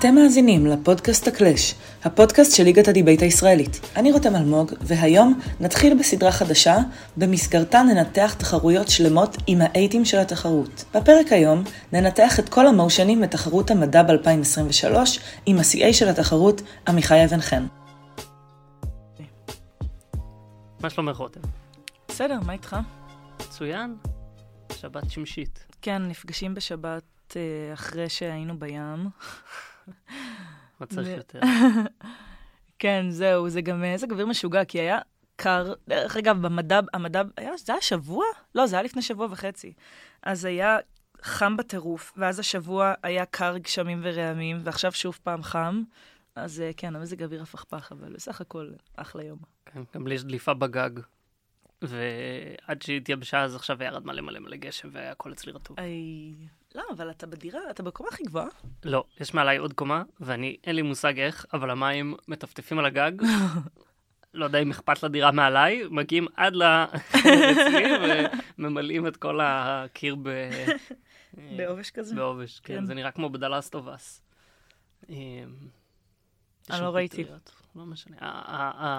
[0.00, 3.80] אתם מאזינים לפודקאסט הקלאש, הפודקאסט של ליגת הדיבייט הישראלית.
[3.96, 6.76] אני רותם אלמוג, והיום נתחיל בסדרה חדשה,
[7.16, 10.84] במסגרתה ננתח תחרויות שלמות עם האייטים של התחרות.
[10.94, 11.62] בפרק היום
[11.92, 14.96] ננתח את כל המושנים בתחרות המד"ב 2023,
[15.46, 17.66] עם ה-CA של התחרות, עמיחי אבן חן.
[20.80, 21.40] מה שלומך רותם?
[22.08, 22.76] בסדר, מה איתך?
[23.40, 23.96] מצוין.
[24.80, 25.66] שבת שמשית.
[25.82, 29.08] כן, נפגשים בשבת אה, אחרי שהיינו בים.
[30.80, 31.40] מה צריך יותר?
[32.78, 34.98] כן, זהו, זה גם איזה גביר משוגע, כי היה
[35.36, 35.74] קר.
[35.88, 38.24] דרך אגב, במדע, המדע, היה, זה היה שבוע?
[38.54, 39.72] לא, זה היה לפני שבוע וחצי.
[40.22, 40.78] אז היה
[41.22, 45.82] חם בטירוף, ואז השבוע היה קר גשמים ורעמים, ועכשיו שוב פעם חם.
[46.34, 49.38] אז אה, כן, המזג אוויר הפכפך, אבל בסך הכל אחלה יום.
[49.66, 50.90] כן, גם לי יש דליפה בגג.
[51.82, 55.80] ועד שהתייבשה, אז עכשיו ירד מלא מלא מלא גשם, והכל אצלי רטוב.
[55.80, 56.34] איי...
[56.74, 58.48] לא, אבל אתה בדירה, אתה בקומה הכי גבוהה.
[58.84, 63.12] לא, יש מעליי עוד קומה, ואני, אין לי מושג איך, אבל המים מטפטפים על הגג.
[64.34, 67.84] לא יודע אם אכפת לדירה מעליי, מגיעים עד לאצלי
[68.58, 70.50] וממלאים את כל הקיר ב...
[71.56, 72.14] בעובש כזה?
[72.14, 72.84] בעובש, כן, כן.
[72.84, 74.22] זה נראה כמו בדלסט אוף אס.
[76.70, 77.24] אני לא ראיתי.
[77.76, 78.16] לא משנה,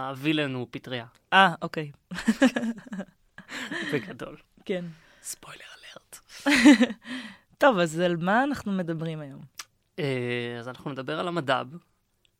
[0.09, 1.91] הווילן הוא פטריה, אה, אוקיי.
[3.93, 4.37] בגדול.
[4.65, 4.85] כן.
[5.21, 6.19] ספוילר אלרט.
[7.61, 9.41] טוב, אז על מה אנחנו מדברים היום?
[9.99, 11.65] אה, אז אנחנו נדבר על המדב.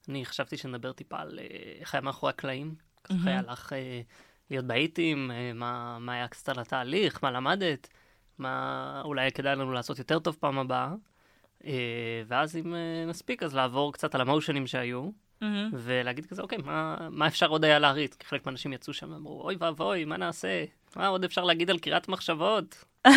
[0.09, 1.45] אני חשבתי שנדבר טיפה על אה,
[1.79, 2.75] איך היה מאחורי הקלעים.
[3.09, 3.27] איך.
[3.27, 4.01] היה לך אה,
[4.49, 7.87] להיות באיטים, אה, מה מה היה קצת על התהליך, מה למדת,
[8.37, 10.93] מה אולי כדאי לנו לעשות יותר טוב פעם הבאה.
[11.65, 12.75] אה, ואז אם
[13.07, 15.09] נספיק, אז לעבור קצת על המושנים שהיו,
[15.71, 18.15] ולהגיד כזה, אוקיי, מה, מה אפשר עוד היה להריץ?
[18.15, 20.65] כי חלק מהאנשים יצאו שם ואמרו, אוי ואבוי, מה נעשה?
[20.95, 22.85] מה עוד אפשר להגיד על קריאת מחשבות?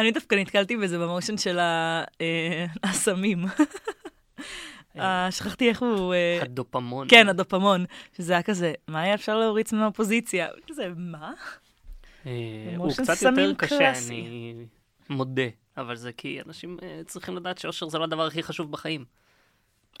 [0.00, 2.04] אני דווקא נתקלתי בזה במושן של אה,
[2.82, 3.44] הסמים.
[4.98, 6.14] אה, שכחתי איך הוא...
[6.14, 7.06] אה, הדופמון.
[7.10, 7.84] כן, הדופמון.
[8.16, 10.48] שזה היה כזה, מה היה אפשר להוריץ מהאופוזיציה?
[10.68, 11.32] כזה, מה?
[12.26, 12.32] אה,
[12.76, 13.92] הוא קצת יותר קשה.
[14.08, 14.54] אני
[15.08, 15.42] מודה.
[15.76, 19.04] אבל זה כי אנשים אה, צריכים לדעת שאושר זה לא הדבר הכי חשוב בחיים.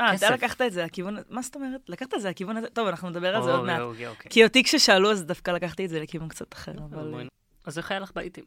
[0.00, 0.30] אה, אתה.
[0.30, 1.16] לקחת את זה לכיוון...
[1.30, 1.80] מה זאת אומרת?
[1.88, 2.66] לקחת את זה לכיוון הזה?
[2.68, 3.80] טוב, אנחנו נדבר על זה עוד מעט.
[3.80, 4.30] אוקיי.
[4.30, 7.28] כי אותי כששאלו, אז דווקא לקחתי את זה לכיוון קצת אחר, אבל...
[7.64, 8.44] אז איך היה לך באיטים?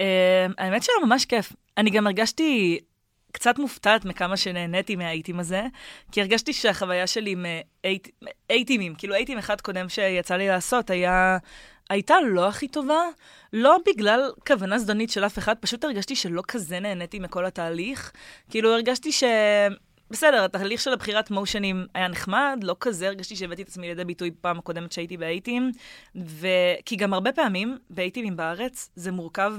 [0.00, 1.52] אה, האמת שהיה ממש כיף.
[1.78, 2.80] אני גם הרגשתי
[3.32, 5.62] קצת מופתעת מכמה שנהניתי מהאייטים הזה,
[6.12, 7.46] כי הרגשתי שהחוויה שלי עם
[7.84, 8.08] אייט-
[8.50, 11.38] אייטימים, כאילו אייטים אחד קודם שיצא לי לעשות, היה...
[11.90, 13.00] הייתה לא הכי טובה,
[13.52, 18.12] לא בגלל כוונה זדונית של אף אחד, פשוט הרגשתי שלא כזה נהניתי מכל התהליך.
[18.50, 19.24] כאילו הרגשתי ש...
[20.12, 24.30] בסדר, התהליך של הבחירת מושנים היה נחמד, לא כזה הרגשתי שהבאתי את עצמי לידי ביטוי
[24.40, 25.72] פעם הקודמת שהייתי באייטים,
[26.16, 26.46] ו...
[26.84, 29.52] כי גם הרבה פעמים באייטימים בארץ זה מורכב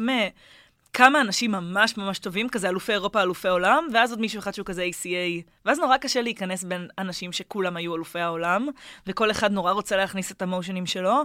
[0.96, 4.66] מכמה אנשים ממש ממש טובים, כזה אלופי אירופה, אלופי עולם, ואז עוד מישהו אחד שהוא
[4.66, 8.68] כזה ACA, ואז נורא קשה להיכנס בין אנשים שכולם היו אלופי העולם,
[9.08, 11.22] וכל אחד נורא רוצה להכניס את המושנים שלו,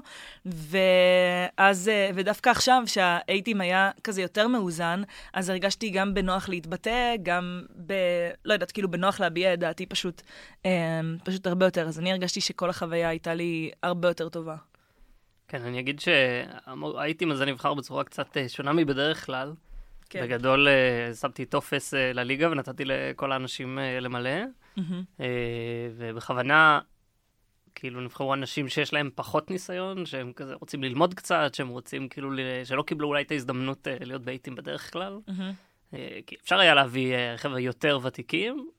[0.46, 5.02] ואז, אה, ודווקא עכשיו שהאייטים היה כזה יותר מאוזן,
[5.32, 7.92] אז הרגשתי גם בנוח להתבטא, גם ב...
[8.44, 10.22] לא יודעת, כאילו בנוח להביע את דעתי פשוט,
[10.66, 11.88] אה, פשוט הרבה יותר.
[11.88, 14.67] אז אני הרגשתי שכל החוויה הייתה לי הרבה יותר טובה.
[15.48, 19.52] כן, אני אגיד שהאיטים הזה נבחר בצורה קצת אה, שונה מבדרך כלל.
[20.10, 20.22] כן.
[20.22, 24.30] בגדול אה, שמתי טופס אה, לליגה ונתתי לכל האנשים למלא.
[25.20, 25.26] אה,
[25.96, 26.80] ובכוונה,
[27.74, 32.30] כאילו נבחרו אנשים שיש להם פחות ניסיון, שהם כזה רוצים ללמוד קצת, שהם רוצים כאילו,
[32.64, 35.18] שלא קיבלו אולי את ההזדמנות להיות באיטים בדרך כלל.
[35.94, 38.70] אה, כי אפשר היה להביא חבר'ה יותר ותיקים,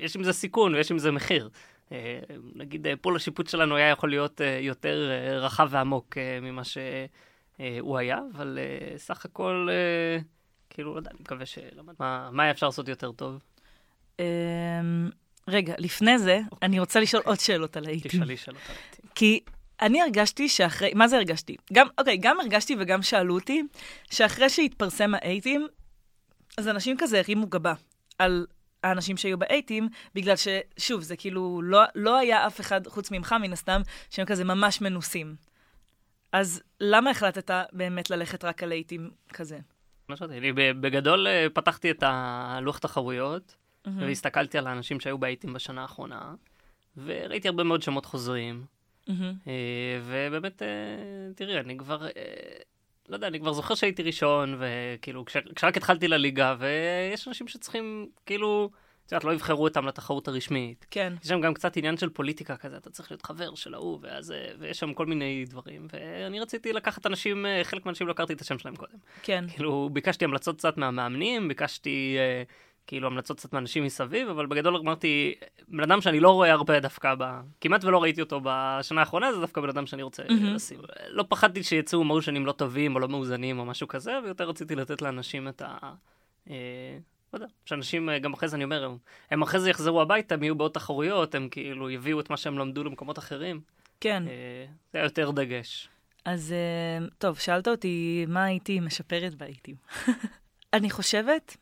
[0.00, 1.48] יש עם זה סיכון ויש עם זה מחיר.
[1.92, 2.18] אה,
[2.54, 8.18] נגיד, אה, פול השיפוט שלנו היה יכול להיות אה, יותר רחב ועמוק ממה שהוא היה,
[8.34, 8.58] אבל
[8.96, 9.68] סך הכל,
[10.70, 11.94] כאילו, לא יודע, אני מקווה שלמד.
[11.98, 13.42] מה מה היה אפשר לעשות יותר טוב?
[14.18, 14.24] אמ,
[15.48, 18.10] רגע, לפני זה, אני רוצה לשאול עוד שאלות על האייטים.
[18.10, 19.10] תשאלי שאלות על העתיד.
[19.14, 19.40] כי
[19.82, 21.56] אני הרגשתי שאחרי, מה זה הרגשתי?
[21.72, 23.62] גם, אוקיי, גם הרגשתי וגם שאלו אותי,
[24.10, 25.66] שאחרי שהתפרסם האייטים,
[26.58, 27.74] אז אנשים כזה הרימו גבה
[28.18, 28.46] על
[28.84, 33.52] האנשים שהיו באייטים, בגלל ששוב, זה כאילו, לא, לא היה אף אחד חוץ ממך, מן
[33.52, 33.80] הסתם,
[34.10, 35.34] שהם כזה ממש מנוסים.
[36.32, 39.58] אז למה החלטת באמת ללכת רק על אייטים כזה?
[40.08, 43.56] מה אני בגדול אה, פתחתי את הלוח תחרויות,
[43.86, 44.02] מהמם.
[44.02, 46.34] והסתכלתי על האנשים שהיו באיטים בשנה האחרונה,
[46.96, 48.64] וראיתי הרבה מאוד שמות חוזרים.
[49.08, 49.14] אה,
[50.04, 50.68] ובאמת, אה,
[51.36, 52.06] תראי, אני כבר,
[53.10, 58.08] לא יודע, אני כבר זוכר שהייתי ראשון, וכאילו, כש- כשרק התחלתי לליגה, ויש אנשים שצריכים,
[58.26, 58.70] כאילו,
[59.06, 60.86] את יודעת, לא יבחרו אותם לתחרות הרשמית.
[60.90, 61.12] כן.
[61.22, 64.34] יש שם גם קצת עניין של פוליטיקה כזה, אתה צריך להיות חבר של ההוא, ואז,
[64.58, 68.40] ויש שם כל מיני דברים, ואני רציתי לקחת אנשים, אה, חלק מהאנשים לא הכרתי את
[68.40, 68.98] השם שלהם קודם.
[69.22, 69.44] כן.
[69.54, 72.42] כאילו, ביקשתי המלצות קצת מהמאמנים, ביקשתי, אה,
[72.90, 75.34] כאילו המלצות קצת מאנשים מסביב, אבל בגדול אמרתי,
[75.68, 77.24] בן אדם שאני לא רואה הרבה דווקא, ב...
[77.60, 80.54] כמעט ולא ראיתי אותו בשנה האחרונה, זה דווקא בן אדם שאני רוצה מהמם.
[80.54, 80.80] לשים.
[81.08, 85.02] לא פחדתי שיצאו מושנים לא טובים או לא מאוזנים או משהו כזה, ויותר רציתי לתת
[85.02, 85.78] לאנשים את ה...
[86.50, 86.98] אה,
[87.32, 88.96] לא יודע, שאנשים, אה, גם אחרי זה אני אומר, הם,
[89.30, 92.58] הם אחרי זה יחזרו הביתה, הם יהיו בעוד תחרויות, הם כאילו יביאו את מה שהם
[92.58, 93.60] למדו למקומות אחרים.
[94.00, 94.22] כן.
[94.28, 95.88] אה, זה היה יותר דגש.
[96.24, 99.74] אז אה, טוב, שאלת אותי מה הייתי משפרת באייטים.
[100.74, 101.56] אני חושבת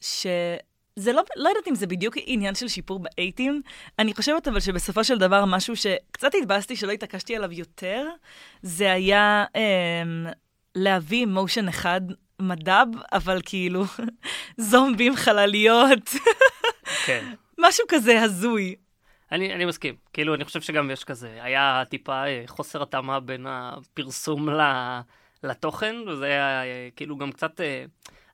[0.00, 3.62] שזה לא, לא יודעת אם זה בדיוק עניין של שיפור באייטים,
[3.98, 8.06] אני חושבת אבל שבסופו של דבר משהו שקצת התבאסתי שלא התעקשתי עליו יותר,
[8.62, 10.02] זה היה אה,
[10.74, 12.00] להביא מושן אחד
[12.40, 13.84] מדב, אבל כאילו
[14.70, 16.10] זומבים, חלליות,
[17.06, 17.24] כן.
[17.64, 18.74] משהו כזה הזוי.
[19.32, 19.94] אני, אני מסכים.
[20.12, 24.60] כאילו, אני חושב שגם יש כזה, היה טיפה אה, חוסר התאמה בין הפרסום ל,
[25.42, 27.60] לתוכן, וזה היה אה, כאילו גם קצת...
[27.60, 27.84] אה,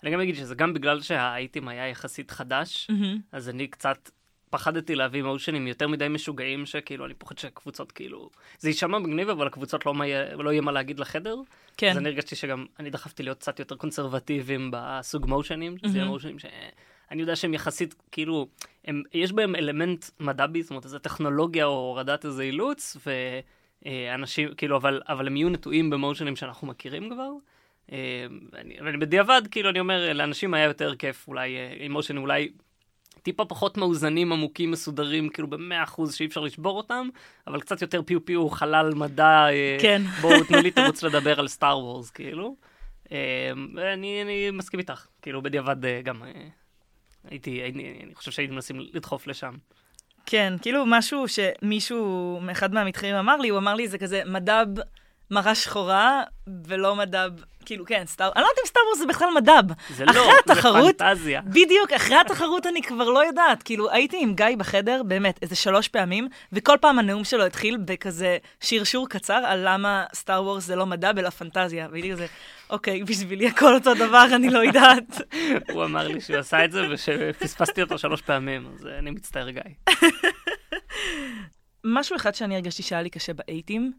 [0.05, 2.91] אני גם אגיד שזה גם בגלל שהאייטם היה יחסית חדש.
[3.33, 4.11] אז אני קצת
[4.51, 8.31] פחדתי להביא מושנים יותר מדי משוגעים, שכאילו, אני פוחד שהקבוצות כאילו...
[8.59, 10.05] זה יישמע מגניב, אבל הקבוצות לא, מה,
[10.39, 11.37] לא יהיה מה להגיד לחדר.
[11.77, 11.91] כן.
[11.91, 16.09] אז אני הרגשתי שגם, אני דחפתי להיות קצת יותר קונסרבטיביים בסוג מושנים, שזה יהיה.
[16.09, 18.49] מושנים שאני יודע שהם יחסית, כאילו,
[18.85, 22.97] הם, יש בהם אלמנט מדבי, זאת אומרת, איזה טכנולוגיה או הורדת איזה אילוץ,
[23.87, 27.31] ואנשים, כאילו, אבל, אבל הם יהיו נטועים במושנים שאנחנו מכירים כבר.
[27.93, 32.23] אה, ואני, ואני בדיעבד, כאילו, אני אומר, לאנשים היה יותר כיף אולי אה, עם מושנים
[32.23, 32.49] אולי
[33.23, 37.09] טיפה פחות מאוזנים, עמוקים, מסודרים, כאילו במאה אחוז שאי אפשר לשבור אותם,
[37.47, 40.03] אבל קצת יותר פיו פיו, חלל, מדע, אה, כן.
[40.21, 42.57] בואו תנו לי תירוץ לדבר על סטאר וורס, כאילו.
[43.13, 46.31] אה, ואני אני מסכים איתך, כאילו בדיעבד אה, גם אה,
[47.31, 49.55] הייתי, אני, אני חושב שהייתי מנסים לדחוף לשם.
[50.27, 54.67] כן, כאילו משהו שמישהו, אחד מהמתחרים אמר לי, הוא אמר לי, זה כזה מדב
[55.31, 56.23] מראה שחורה,
[56.67, 57.31] ולא מדב,
[57.65, 59.75] כאילו, כן, סטאר, אני לא יודעת אם סטאר וורס זה בכלל מדב.
[59.91, 61.41] זה אחרי לא, זה התחרות, פנטזיה.
[61.41, 63.63] בדיוק, אחרי התחרות אני כבר לא יודעת.
[63.63, 68.39] כאילו, הייתי עם גיא בחדר, באמת, איזה שלוש פעמים, וכל פעם הנאום שלו התחיל בכזה
[68.61, 71.89] שרשור קצר על למה סטאר וורס זה לא מדע, אלא פנטזיה.
[71.91, 72.27] והייתי כזה,
[72.71, 75.21] אוקיי, בשבילי הכל אותו דבר, אני לא יודעת.
[75.73, 79.63] הוא אמר לי שהוא עשה את זה ושפספסתי אותו שלוש פעמים, אז אני מצטער גיא.
[81.85, 83.93] משהו אחד שאני הרגשתי שהיה לי קשה באייטים,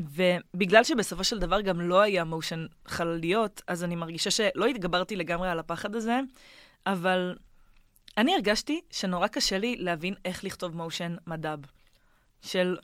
[0.00, 5.50] ובגלל שבסופו של דבר גם לא היה מושן חלליות, אז אני מרגישה שלא התגברתי לגמרי
[5.50, 6.20] על הפחד הזה,
[6.86, 7.36] אבל
[8.18, 11.58] אני הרגשתי שנורא קשה לי להבין איך לכתוב מושן מדב.
[12.42, 12.76] של...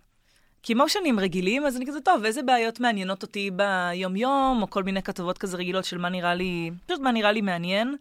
[0.63, 5.03] כי מושנים רגילים, אז אני כזה, טוב, איזה בעיות מעניינות אותי ביום-יום, או כל מיני
[5.03, 7.97] כתבות כזה רגילות של מה נראה לי, פשוט מה נראה לי מעניין.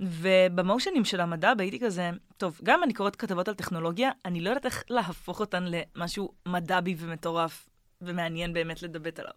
[0.00, 4.66] ובמושנים של המדע הייתי כזה, טוב, גם אני קוראת כתבות על טכנולוגיה, אני לא יודעת
[4.66, 7.68] איך להפוך אותן למשהו מדבי ומטורף
[8.02, 9.32] ומעניין באמת לדבט עליו.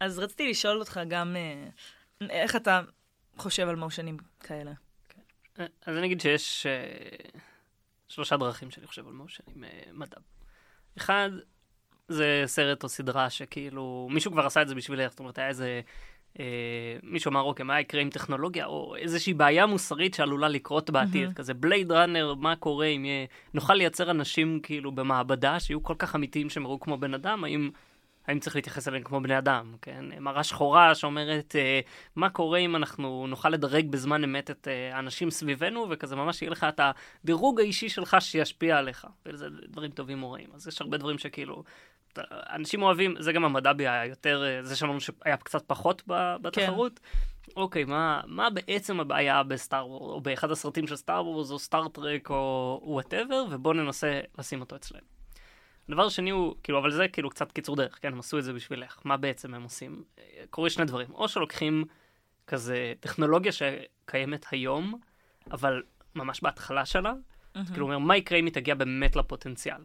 [0.00, 1.68] אז רציתי לשאול אותך גם, אה,
[2.30, 2.80] איך אתה
[3.36, 4.72] חושב על מושנים כאלה?
[5.60, 7.28] אה, אז אני אגיד שיש אה,
[8.08, 10.16] שלושה דרכים שאני חושב על מושנים אה, מדע.
[10.98, 11.30] אחד,
[12.08, 15.80] זה סרט או סדרה שכאילו, מישהו כבר עשה את זה בשבילך, זאת אומרת, היה איזה...
[16.38, 16.44] אה,
[17.02, 21.34] מישהו אמר, אוקיי, מה יקרה עם טכנולוגיה, או איזושהי בעיה מוסרית שעלולה לקרות בעתיד, מהמם.
[21.34, 26.16] כזה בלייד ראנר, מה קורה אם יהיה, נוכל לייצר אנשים כאילו במעבדה שיהיו כל כך
[26.16, 27.70] אמיתיים שהם יראו כמו בן אדם, האם,
[28.26, 30.04] האם צריך להתייחס אליהם כמו בני אדם, כן?
[30.20, 31.80] מראה שחורה שאומרת, אה,
[32.16, 36.50] מה קורה אם אנחנו נוכל לדרג בזמן אמת את אה, האנשים סביבנו, וכזה ממש יהיה
[36.50, 36.80] לך את
[37.24, 40.48] הדירוג האישי שלך שישפיע עליך, וזה דברים טובים או רעים.
[40.54, 41.62] אז יש הרבה דברים שכאילו...
[42.28, 46.02] אנשים אוהבים, זה גם המדבי היה יותר, אה, זה שאמרנו שהיה קצת פחות
[46.42, 47.00] בתחרות.
[47.56, 51.94] אוקיי, מה, מה בעצם הבעיה בסטאר וורס, או באחד הסרטים של סטאר וורס, או סטאר
[51.94, 55.19] טרק, או whatever, ובואו ננסה לשים אותו אצלנו.
[55.90, 58.52] הדבר השני הוא, כאילו, אבל זה כאילו קצת קיצור דרך, כן, הם עשו את זה
[58.52, 58.98] בשבילך.
[59.04, 60.04] מה בעצם הם עושים?
[60.50, 61.08] קורה שני דברים.
[61.14, 61.84] או שלוקחים
[62.46, 65.00] כזה טכנולוגיה שקיימת היום,
[65.50, 65.82] אבל
[66.14, 67.12] ממש בהתחלה שלה,
[67.54, 69.84] אז כאילו אומר, מה יקרה אם היא תגיע באמת לפוטנציאל?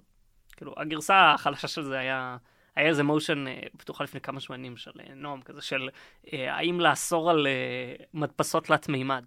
[0.55, 2.37] כאילו, הגרסה החלשה של זה היה,
[2.75, 5.89] היה איזה מושן אה, פתוחה לפני כמה שנים של אה, נועם, כזה של
[6.33, 9.23] אה, האם לאסור על אה, מדפסות תלת מימד.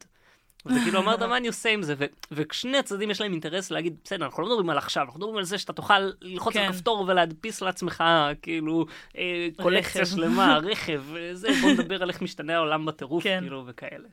[0.67, 1.95] וזה כאילו אמרת, מה אני עושה עם זה?
[2.33, 5.45] וכשני הצדדים יש להם אינטרס להגיד, בסדר, אנחנו לא מדברים על עכשיו, אנחנו מדברים על
[5.45, 6.61] זה שאתה תוכל ללחוץ כן.
[6.61, 8.05] על כפתור ולהדפיס לעצמך,
[8.43, 8.87] כאילו,
[9.17, 10.07] אה, קולקציה.
[10.07, 13.39] שלמה, רכב, וזה, בוא נדבר על איך משתנה העולם בטירוף, כן.
[13.41, 14.09] כאילו, וכאלה.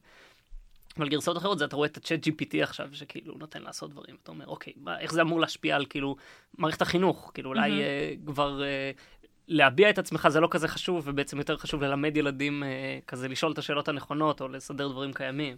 [0.98, 4.32] אבל גרסאות אחרות זה אתה רואה את הצ'אט GPT עכשיו שכאילו נותן לעשות דברים אתה
[4.32, 6.16] אומר אוקיי מה, איך זה אמור להשפיע על כאילו
[6.58, 7.82] מערכת החינוך כאילו אולי מהמם.
[7.82, 8.92] אה, כבר אה,
[9.48, 13.52] להביע את עצמך זה לא כזה חשוב ובעצם יותר חשוב ללמד ילדים אה, כזה לשאול
[13.52, 15.58] את השאלות הנכונות או לסדר דברים קיימים.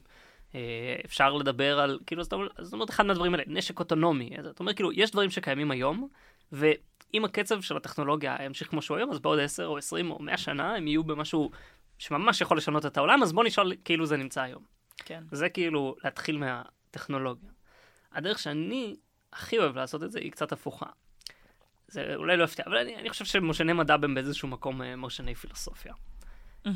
[0.56, 4.46] אה, אפשר לדבר על כאילו זאת אומרת, זאת אומרת אחד מהדברים האלה נשק אוטונומי אז
[4.46, 6.08] אתה אומר כאילו יש דברים שקיימים היום
[6.52, 10.38] ואם הקצב של הטכנולוגיה ימשיך כמו שהוא היום אז בעוד 10 או 20 או 100
[10.38, 11.52] שנה הם יהיו במשהו
[11.98, 14.64] שממש יכול לשנות את העולם אז בוא נשאל כאילו זה נמצא היום.
[14.98, 15.24] כן.
[15.32, 17.50] זה כאילו להתחיל מהטכנולוגיה.
[18.14, 18.96] הדרך שאני
[19.34, 20.86] הכי אוהב לעשות את זה היא קצת הפוכה.
[21.88, 25.36] זה אולי לא יפתיע, אבל אני, אני חושב שמושני מדע הם באיזשהו מקום אה, מושני
[25.36, 25.94] פילוסופיה.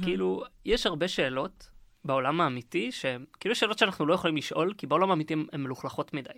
[0.03, 1.69] כאילו, יש הרבה שאלות
[2.05, 6.29] בעולם האמיתי, שהן כאילו שאלות שאנחנו לא יכולים לשאול, כי בעולם האמיתי הן מלוכלכות מדי.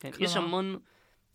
[0.00, 0.48] כן, יש כלומר?
[0.48, 0.78] המון,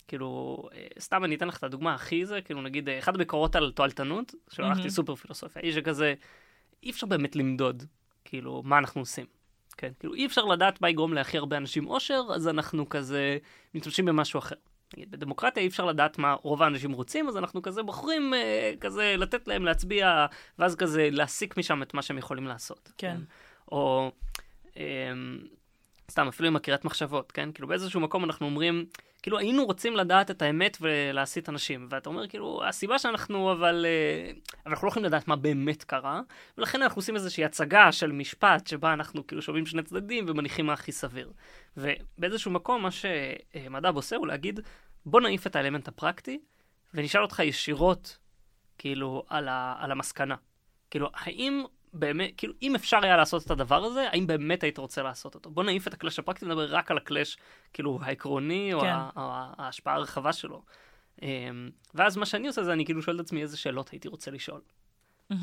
[0.08, 3.56] כאילו, אה, סתם אני אתן לך את הדוגמה הכי זה, כאילו נגיד, אה, אחת הביקורות
[3.56, 4.90] על תועלתנות, שהלכתי מהמם.
[4.90, 6.14] סופר פילוסופיה, היא שכזה,
[6.82, 7.82] אי אפשר באמת למדוד,
[8.24, 9.26] כאילו, מה אנחנו עושים.
[9.76, 13.38] כן, כאילו, אי אפשר לדעת מה יגרום להכי הרבה אנשים אושר, אז אנחנו כזה
[13.74, 14.56] משתמשים במשהו אחר.
[14.96, 19.48] בדמוקרטיה אי אפשר לדעת מה רוב האנשים רוצים, אז אנחנו כזה בוחרים אה, כזה לתת
[19.48, 20.26] להם להצביע,
[20.58, 22.92] ואז כזה להסיק משם את מה שהם יכולים לעשות.
[22.98, 23.16] כן.
[23.72, 24.12] או
[24.76, 25.12] אה,
[26.10, 27.52] סתם, אפילו עם הקריאת מחשבות, כן?
[27.52, 28.86] כאילו באיזשהו מקום אנחנו אומרים,
[29.22, 34.30] כאילו היינו רוצים לדעת את האמת ולהסית אנשים, ואתה אומר, כאילו, הסיבה שאנחנו, אבל, אה,
[34.64, 36.20] אבל אנחנו לא יכולים לדעת מה באמת קרה,
[36.58, 40.72] ולכן אנחנו עושים איזושהי הצגה של משפט, שבה אנחנו כאילו שומעים שני צדדים ומניחים מה
[40.72, 41.32] הכי סביר.
[41.76, 44.60] ובאיזשהו מקום, מה שמדע עושה הוא להגיד,
[45.06, 46.38] בוא נעיף את האלמנט הפרקטי,
[46.94, 48.18] ונשאל אותך ישירות,
[48.78, 50.34] כאילו, על, ה, על המסקנה.
[50.90, 51.64] כאילו, האם
[51.98, 55.50] באמת, כאילו, אם אפשר היה לעשות את הדבר הזה, האם באמת היית רוצה לעשות אותו?
[55.50, 57.36] בוא נעיף את הקלאש הפרקטי, נדבר רק על הקלאש,
[57.72, 58.86] כאילו, העקרוני, או, כן.
[58.86, 60.62] ה, או ה- ההשפעה הרחבה שלו.
[61.22, 64.30] אמ, ואז מה שאני עושה זה, אני כאילו שואל את עצמי איזה שאלות הייתי רוצה
[64.30, 64.60] לשאול.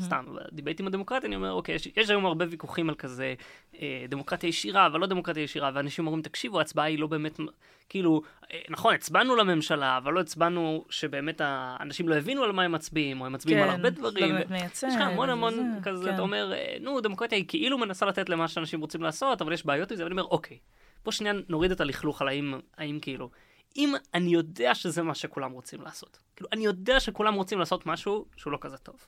[0.00, 3.34] סתם, בדיבייטים הדמוקרטיים אני אומר, אוקיי, יש, יש היום הרבה ויכוחים על כזה
[3.80, 7.40] אה, דמוקרטיה ישירה, אבל לא דמוקרטיה ישירה, ואנשים אומרים, תקשיבו, ההצבעה היא לא באמת,
[7.88, 12.72] כאילו, אה, נכון, הצבענו לממשלה, אבל לא הצבענו שבאמת האנשים לא הבינו על מה הם
[12.72, 14.28] מצביעים, או הם מצביעים על הרבה דברים.
[14.28, 14.88] לא באמת מייצג.
[14.88, 16.14] יש לך המון המון וזה, כזה, כן.
[16.14, 19.66] אתה אומר, אה, נו, דמוקרטיה היא כאילו מנסה לתת למה שאנשים רוצים לעשות, אבל יש
[19.66, 20.58] בעיות עם זה, ואני אומר, אוקיי,
[21.04, 23.30] בוא שנייה נוריד את הלכלוך על האם, האם כאילו,
[23.76, 28.26] אם אני יודע שזה מה שכולם רוצים לעשות, כאילו, אני יודע שכולם רוצים לעשות משהו
[28.36, 29.06] שהוא לא כזה טוב.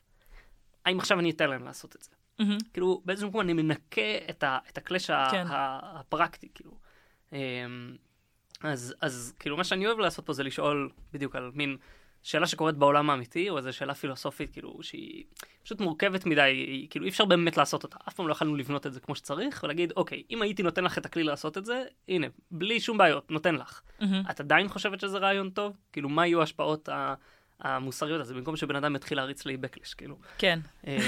[0.85, 2.11] האם עכשיו אני אתן להם לעשות את זה?
[2.39, 2.59] מהמם.
[2.73, 5.45] כאילו, באיזשהו מקום אני מנקה את, ה, את הקלאש כן.
[5.51, 6.73] הפרקטי, כאילו.
[7.33, 7.97] אמ,
[8.63, 11.77] אז, אז כאילו, מה שאני אוהב לעשות פה זה לשאול בדיוק על מין
[12.23, 15.25] שאלה שקורית בעולם האמיתי, או איזו שאלה פילוסופית, כאילו, שהיא
[15.63, 17.97] פשוט מורכבת מדי, היא, כאילו, אי אפשר באמת לעשות אותה.
[18.09, 20.99] אף פעם לא יכולנו לבנות את זה כמו שצריך, ולהגיד, אוקיי, אם הייתי נותן לך
[20.99, 23.81] את הכלי לעשות את זה, הנה, בלי שום בעיות, נותן לך.
[24.01, 24.23] מהמם.
[24.31, 25.77] את עדיין חושבת שזה רעיון טוב?
[25.93, 27.15] כאילו, מה יהיו ההשפעות ה...
[27.61, 30.17] המוסריות הזה, במקום שבן אדם יתחיל להריץ לי בקלש, כאילו.
[30.39, 30.59] כן.
[30.87, 30.99] אה,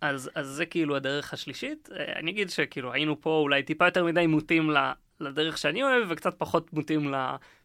[0.00, 1.88] אז, אז זה כאילו הדרך השלישית.
[1.96, 6.06] אה, אני אגיד שכאילו היינו פה אולי טיפה יותר מדי מוטים ל- לדרך שאני אוהב,
[6.10, 7.16] וקצת פחות מוטים ל...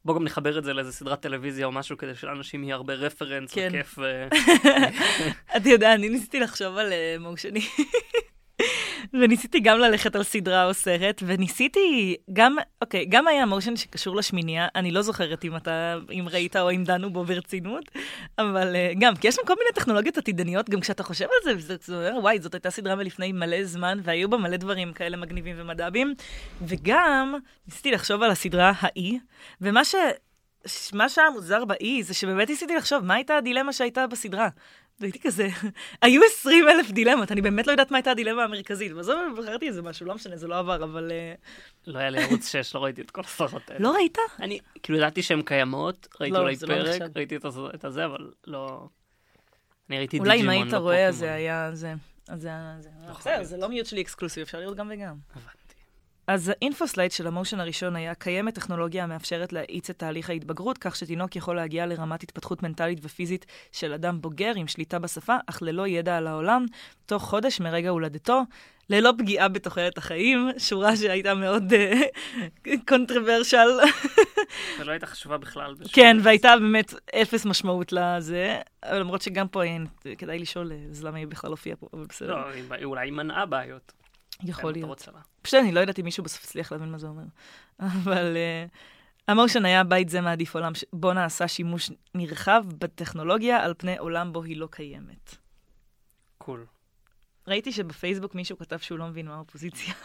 [0.06, 3.54] בוא גם נחבר את זה לאיזה סדרת טלוויזיה או משהו, כדי שלאנשים יהיה הרבה רפרנס
[3.54, 3.70] כן.
[3.74, 3.98] וכיף.
[4.02, 4.28] ו...
[5.58, 7.62] אתה יודע, אני ניסיתי לחשוב על אה, מושני.
[9.14, 14.68] וניסיתי גם ללכת על סדרה או סרט, וניסיתי גם, אוקיי, גם היה מושן שקשור לשמיניה,
[14.76, 17.92] אני לא זוכרת אם אתה, אם ראית או אם דנו בו ברצינות,
[18.40, 21.58] אבל אה, גם, כי יש שם כל מיני טכנולוגיות עתידניות, גם כשאתה חושב על זה,
[21.58, 25.18] וזה זה אומר, וואי, זאת הייתה סדרה מלפני מלא זמן, והיו בה מלא דברים כאלה
[25.18, 26.14] מגניבים ומד"בים,
[26.62, 27.36] וגם
[27.68, 29.20] ניסיתי לחשוב על הסדרה האי,
[29.62, 29.96] ומה ש...
[30.94, 34.50] מה שהיה מוזר באי זה שבאמת ניסיתי לחשוב מה הייתה הדילמה שהייתה בסדרה.
[35.00, 35.48] והייתי כזה,
[36.02, 38.92] היו 20 אלף דילמות, אני באמת לא יודעת מה הייתה הדילמה המרכזית.
[38.94, 41.12] בסוף בחרתי איזה משהו, לא משנה, זה לא עבר, אבל...
[41.12, 41.34] אה,
[41.88, 43.80] לא היה לי ערוץ 6, לא ראיתי את כל הסדרות האלה.
[43.84, 44.18] לא ראית?
[44.40, 47.02] אני כאילו ידעתי שהן קיימות, ראיתי לא, אולי לא פרק.
[47.16, 47.36] ראיתי
[47.76, 48.88] את הזה- אבל לא...
[49.90, 51.34] אני ראיתי אולי אם דיג'ימון, היית לא רואה, זה.
[51.34, 51.94] היה זה.
[52.36, 52.90] זה היה זה.
[53.04, 53.44] יכול בסדר.
[53.44, 55.16] זה לא mutually exclusive, אפשר לראות גם וגם.
[55.36, 55.58] הבנתי.
[56.32, 60.30] אז ה info slide של ה motion הראשון היה קיימת טכנולוגיה המאפשרת להאיץ את תהליך
[60.30, 65.38] ההתבגרות, כך שתינוק יכול להגיע לרמת התפתחות מנטלית ופיזית של אדם בוגר עם שליטה בשפה,
[65.48, 66.66] אך ללא ידע על העולם,
[67.06, 68.42] תוך חודש מרגע הולדתו,
[68.90, 71.74] ללא פגיעה בתוחלת החיים, שורה שהייתה מאוד
[72.88, 73.68] controversial.
[74.80, 75.76] ולא הייתה חשובה בכלל.
[75.94, 78.60] כן, והייתה באמת אפס משמעות לזה,
[78.92, 79.62] למרות שגם פה
[80.18, 83.46] כדאי לשאול, אה, אז למה היא בכלל הופיעה פה, אבל בסדר, לא, אולי היא מנעה
[83.46, 84.01] בעיות.
[84.44, 84.90] יכול להיות.
[84.90, 85.22] המטרות שלה.
[85.42, 87.24] פשוט אני לא יודעת אם מישהו בסוף הצליח להבין מה זה אומר.
[87.80, 88.72] אבל uh,
[89.28, 94.34] ה motion היה בית זה מעדיף עולם שבו נעשה שימוש נרחב בטכנולוגיה על פני עולם
[94.34, 95.36] בו היא לא קיימת.
[96.38, 96.66] cool.
[97.48, 99.94] ראיתי שבפייסבוק מישהו כתב שהוא לא מבין מה האופוזיציה.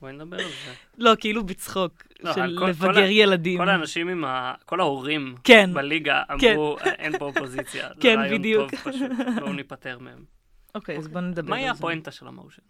[0.00, 0.72] בואי נדבר על זה.
[0.98, 3.58] לא, כאילו בצחוק, לא, של כל- לבגר ילדים.
[3.58, 4.54] כל האנשים עם ה...
[4.66, 5.70] כל ההורים כן.
[5.74, 6.52] בליגה כן.
[6.52, 7.88] אמרו, אין פה אופוזיציה.
[7.94, 8.70] זה כן, רעיון בדיוק.
[8.70, 9.10] טוב פשוט,
[9.40, 10.24] בואו ניפטר מהם.
[10.74, 11.50] אוקיי, אז בוא נדבר על זה.
[11.50, 12.62] מה היה הפואנטה של המושן?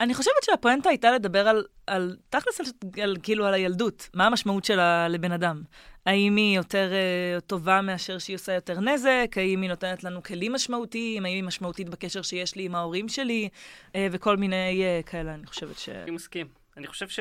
[0.00, 2.66] אני חושבת שהפואנטה הייתה לדבר על, על תכלס, על,
[3.02, 4.08] על, כאילו על הילדות.
[4.14, 5.62] מה המשמעות שלה לבן אדם?
[6.06, 9.30] האם היא יותר uh, טובה מאשר שהיא עושה יותר נזק?
[9.36, 11.24] האם היא נותנת לנו כלים משמעותיים?
[11.24, 13.48] האם היא משמעותית בקשר שיש לי עם ההורים שלי?
[13.86, 15.88] Uh, וכל מיני uh, כאלה, אני חושבת ש...
[15.88, 16.48] אני מסכים.
[16.76, 17.20] אני חושב ש...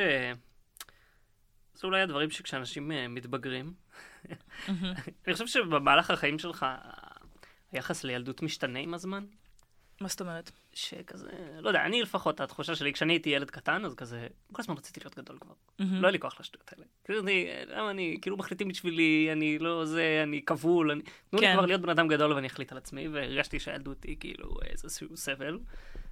[1.77, 3.74] זה אולי הדברים שכשאנשים אה, מתבגרים,
[5.27, 6.65] אני חושב שבמהלך החיים שלך,
[7.72, 9.25] היחס לילדות משתנה עם הזמן.
[10.01, 10.51] מה זאת אומרת?
[10.74, 14.75] שכזה, לא יודע, אני לפחות, התחושה שלי, כשאני הייתי ילד קטן, אז כזה, כל הזמן
[14.77, 15.54] רציתי להיות גדול כבר.
[15.80, 16.01] מהמם.
[16.01, 16.86] לא היה לי כוח לשטויות האלה.
[17.04, 21.01] כאילו, אני, למה אני, כאילו מחליטים בשבילי, אני לא זה, אני כבול, אני...
[21.30, 21.54] תנו לי כן.
[21.54, 25.60] כבר להיות בן אדם גדול ואני אחליט על עצמי, והרגשתי שהילדות היא כאילו איזשהו סבל.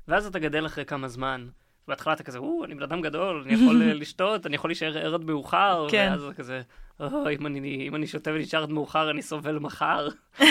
[0.08, 1.48] ואז אתה גדל אחרי כמה זמן,
[1.88, 5.14] בהתחלה אתה כזה, או, אני בן אדם גדול, אני יכול לשתות, אני יכול להישאר ער
[5.14, 6.08] עד מאוחר, כן.
[6.12, 6.62] ואז אתה כזה,
[7.00, 10.08] או, אם אני, אם אני שותה ונשאר עד מאוחר, אני סובל מחר.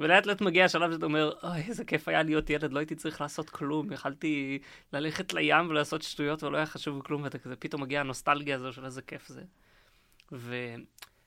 [0.00, 3.20] ולאט לאט מגיע השלב שאתה אומר, אוי, איזה כיף היה להיות ילד, לא הייתי צריך
[3.20, 4.58] לעשות כלום, יכלתי
[4.92, 8.84] ללכת לים ולעשות שטויות ולא היה חשוב כלום, ואתה כזה, פתאום מגיע הנוסטלגיה הזו של
[8.84, 9.42] איזה כיף זה.
[10.32, 10.74] ו...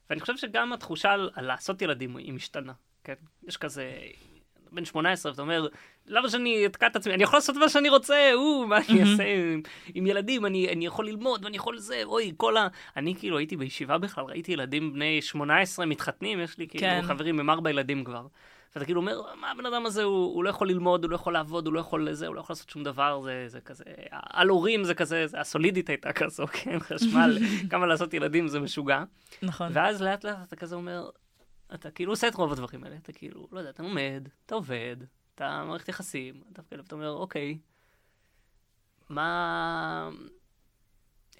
[0.09, 3.13] ואני חושב שגם התחושה על, על לעשות ילדים היא משתנה, כן?
[3.47, 3.91] יש כזה,
[4.71, 5.67] בן 18, ואתה אומר,
[6.09, 7.13] למה שאני אתקע את עצמי?
[7.13, 9.61] אני יכול לעשות מה שאני רוצה, או, מה אני אעשה עם,
[9.93, 10.45] עם ילדים?
[10.45, 12.67] אני, אני יכול ללמוד ואני יכול זה, אוי, כל ה...
[12.97, 17.01] אני כאילו הייתי בישיבה בכלל, ראיתי ילדים בני 18 מתחתנים, יש לי כאילו כן.
[17.03, 18.27] חברים עם ארבע ילדים כבר.
[18.75, 21.33] ואתה כאילו אומר, מה הבן אדם הזה, הוא, הוא לא יכול ללמוד, הוא לא יכול
[21.33, 24.47] לעבוד, הוא לא יכול לזה, הוא לא יכול לעשות שום דבר, זה, זה כזה, על
[24.47, 27.37] הורים זה כזה, זה, הסולידית הייתה כזו, כן, חשמל,
[27.71, 29.03] כמה לעשות ילדים זה משוגע.
[29.41, 29.69] נכון.
[29.73, 31.09] ואז לאט לאט אתה כזה אומר,
[31.73, 34.97] אתה כאילו עושה את רוב הדברים האלה, אתה כאילו, לא יודע, אתה לומד, אתה עובד,
[35.39, 37.57] אתה מערכת יחסים, אתה כאלה, ואתה אומר, אוקיי,
[39.09, 40.09] מה...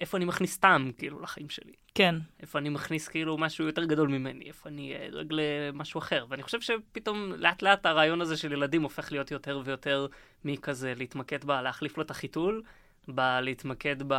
[0.00, 1.72] איפה אני מכניס טעם, כאילו, לחיים שלי?
[1.94, 2.14] כן.
[2.40, 6.26] איפה אני מכניס כאילו משהו יותר גדול ממני, איפה אני אה, דואג למשהו אחר.
[6.28, 10.06] ואני חושב שפתאום לאט לאט הרעיון הזה של ילדים הופך להיות יותר ויותר
[10.44, 12.62] מכזה להתמקד בה, להחליף לו את החיתול,
[13.08, 14.14] בלהתמקד ב...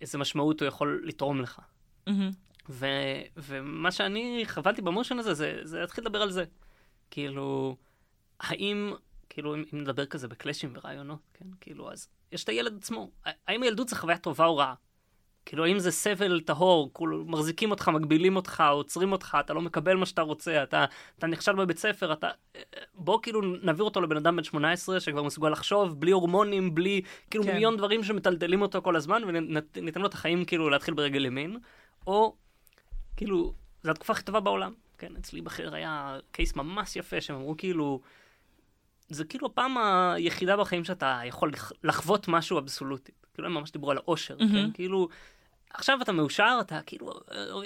[0.00, 1.60] איזה משמעות הוא יכול לתרום לך.
[2.68, 2.86] ו,
[3.36, 6.44] ומה שאני חוויתי במושן הזה, זה, זה להתחיל לדבר על זה.
[7.10, 7.76] כאילו,
[8.40, 8.92] האם,
[9.28, 11.46] כאילו, אם, אם נדבר כזה בקלאשים ורעיונות, כן?
[11.60, 13.10] כאילו, אז יש את הילד עצמו.
[13.46, 14.74] האם הילדות זה חוויה טובה או רעה?
[15.46, 19.96] כאילו, האם זה סבל טהור, כאילו, מחזיקים אותך, מגבילים אותך, עוצרים אותך, אתה לא מקבל
[19.96, 20.84] מה שאתה רוצה, אתה,
[21.18, 22.28] אתה נכשל בבית ספר, אתה...
[22.94, 27.44] בוא כאילו נעביר אותו לבן אדם בן 18 שכבר מסוגל לחשוב, בלי הורמונים, בלי כאילו
[27.44, 27.52] כן.
[27.52, 31.58] מיליון דברים שמטלטלים אותו כל הזמן, וניתן לו את החיים כאילו להתחיל ברגל ימין,
[32.06, 32.36] או
[33.16, 34.72] כאילו, זו התקופה הכי טובה בעולם.
[34.98, 38.00] כן, אצלי בחיר היה קייס ממש יפה, שהם אמרו כאילו,
[39.14, 43.12] זה כאילו הפעם היחידה בחיים שאתה יכול לח- לחוות משהו אבסולוטי.
[43.34, 44.52] כאילו, הם ממש דיברו על האושר, מהמם.
[44.52, 44.70] כן?
[44.74, 45.08] כאילו,
[45.74, 47.12] עכשיו אתה מאושר, אתה כאילו,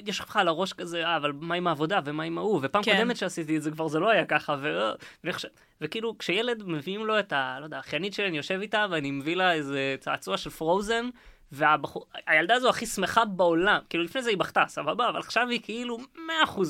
[0.07, 2.61] יש לך על הראש כזה, אה, אבל מה עם העבודה ומה עם ההוא?
[2.63, 2.97] ופעם כן.
[2.97, 4.91] קודמת שעשיתי את זה כבר זה לא היה ככה, ו...
[5.25, 5.47] ואיך ש...
[5.81, 7.57] וכאילו, כשילד מביאים לו את ה...
[7.61, 11.09] לא יודע, האחיינית שלי, אני יושב איתה ואני מביא לה איזה צעצוע של פרוזן,
[11.53, 13.79] והילדה הזו הכי שמחה בעולם.
[13.91, 16.21] כאילו, לפני זה היא בכתה, סבבה, אבל עכשיו היא כאילו 100%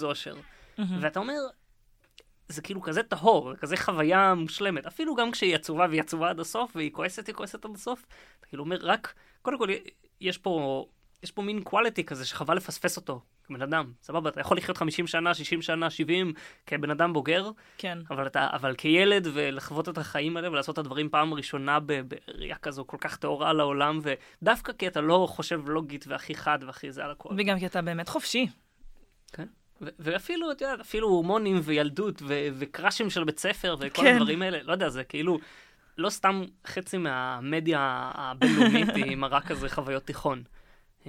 [0.03, 0.35] אושר.
[0.79, 0.99] מהמם.
[1.01, 1.35] ואתה אומר,
[2.49, 4.87] זה כאילו כזה טהור, כזה חוויה מושלמת.
[4.87, 8.07] אפילו גם כשהיא עצובה והיא עצובה עד הסוף, והיא כועסת, היא כועסת עד הסוף,
[8.41, 9.69] אתה כאילו אומר, רק, קודם כל,
[10.21, 10.85] יש פה,
[11.23, 13.93] יש פה מין quality כזה שחבל לפספס אותו כבן אדם.
[14.03, 16.33] סבבה, אתה יכול לחיות 50 שנה, 60 שנה, 70
[16.67, 17.99] כבן אדם בוגר, כן.
[18.11, 22.87] אבל, אתה, אבל כילד ולחוות את החיים האלה ולעשות את הדברים פעם ראשונה בראייה כזו
[22.87, 27.11] כל כך טהורה לעולם, ודווקא כי אתה לא חושב לוגית והכי חד והכי זה על
[27.11, 27.29] הכל.
[27.39, 28.47] וגם כי אתה באמת חופשי.
[29.83, 34.15] ו- ואפילו, את יודעת, אפילו הורמונים וילדות ו- וקראשים של בית ספר וכל כן.
[34.15, 35.39] הדברים האלה, לא יודע, זה כאילו,
[35.99, 40.43] לא סתם חצי מהמדיה הבינלאומית היא מראה כזה חוויות תיכון.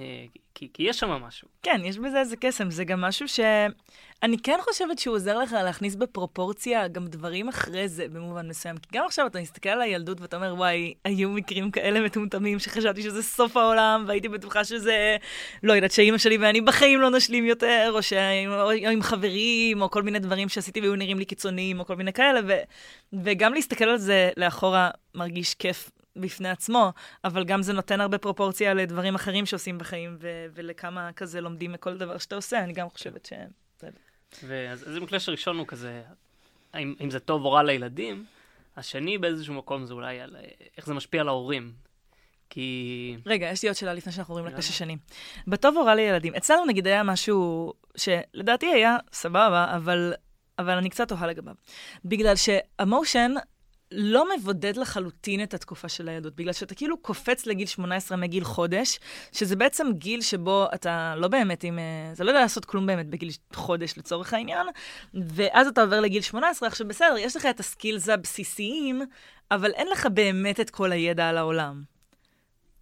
[0.00, 1.48] אה, כי, כי יש שם משהו.
[1.62, 5.94] כן, יש בזה איזה קסם, זה גם משהו שאני כן חושבת שהוא עוזר לך להכניס
[5.94, 8.76] בפרופורציה גם דברים אחרי זה במובן מסוים.
[8.76, 13.02] כי גם עכשיו אתה מסתכל על הילדות ואתה אומר, וואי, היו מקרים כאלה מטומטמים שחשבתי
[13.02, 15.16] שזה סוף העולם, והייתי בטוחה שזה,
[15.62, 19.90] לא יודעת, שאימא שלי ואני בחיים לא נשלים יותר, או, שעם, או עם חברים, או
[19.90, 22.52] כל מיני דברים שעשיתי והיו נראים לי קיצוניים, או כל מיני כאלה, ו,
[23.12, 26.92] וגם להסתכל על זה לאחורה מרגיש כיף בפני עצמו,
[27.24, 31.98] אבל גם זה נותן הרבה פרופורציה לדברים אחרים שעושים בחיים, ו- ולכמה כזה לומדים מכל
[31.98, 33.32] דבר שאתה עושה, אני גם חושבת ש...
[34.42, 36.02] ואז אז אם הקלאש הראשון הוא כזה,
[36.72, 38.24] האם, אם זה טוב או רע לילדים,
[38.76, 40.36] השני באיזשהו מקום זה אולי על
[40.76, 41.72] איך זה משפיע על ההורים.
[42.50, 43.16] כי...
[43.26, 44.54] רגע, יש לי עוד שאלה לפני שאנחנו עוברים.
[44.54, 44.96] לקש השני.
[45.46, 50.12] בטוב או רע לילדים, אצלנו נגיד היה משהו שלדעתי היה סבבה, אבל,
[50.58, 51.54] אבל אני קצת תוהה לגביו.
[52.04, 53.32] בגלל שהמושן
[53.92, 58.98] לא מבודד לחלוטין את התקופה של הילדות, בגלל שאתה כאילו קופץ לגיל 18 מגיל חודש,
[59.32, 61.78] שזה בעצם גיל שבו אתה לא באמת עם...
[61.78, 64.66] אה, אתה לא יודע לעשות כלום באמת בגיל חודש לצורך העניין,
[65.14, 69.02] ואז אתה עובר לגיל 18, עכשיו בסדר, יש לך את הסקילס הבסיסיים,
[69.50, 71.82] אבל אין לך באמת את כל הידע על העולם.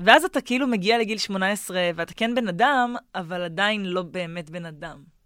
[0.00, 4.66] ואז אתה כאילו מגיע לגיל 18, ואתה כן בן אדם, אבל עדיין לא באמת בן
[4.66, 5.17] אדם.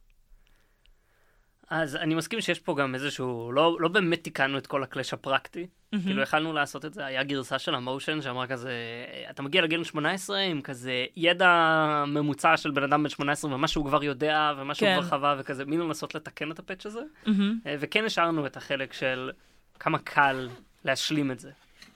[1.73, 5.67] אז אני מסכים שיש פה גם איזשהו, לא, לא באמת תיקנו את כל הקלאש הפרקטי.
[5.93, 6.05] מהמם.
[6.05, 8.73] כאילו יכלנו לעשות את זה, היה גרסה של המושן שאמרה כזה,
[9.31, 13.87] אתה מגיע לגיל 18 עם כזה ידע ממוצע של בן אדם בן 18 ומה שהוא
[13.87, 15.01] כבר יודע ומה שהוא כן.
[15.01, 17.03] כבר חווה וכזה, מין לנסות לתקן את הפאץ' הזה.
[17.67, 19.31] אה, וכן השארנו את החלק של
[19.79, 20.49] כמה קל
[20.85, 21.51] להשלים את זה.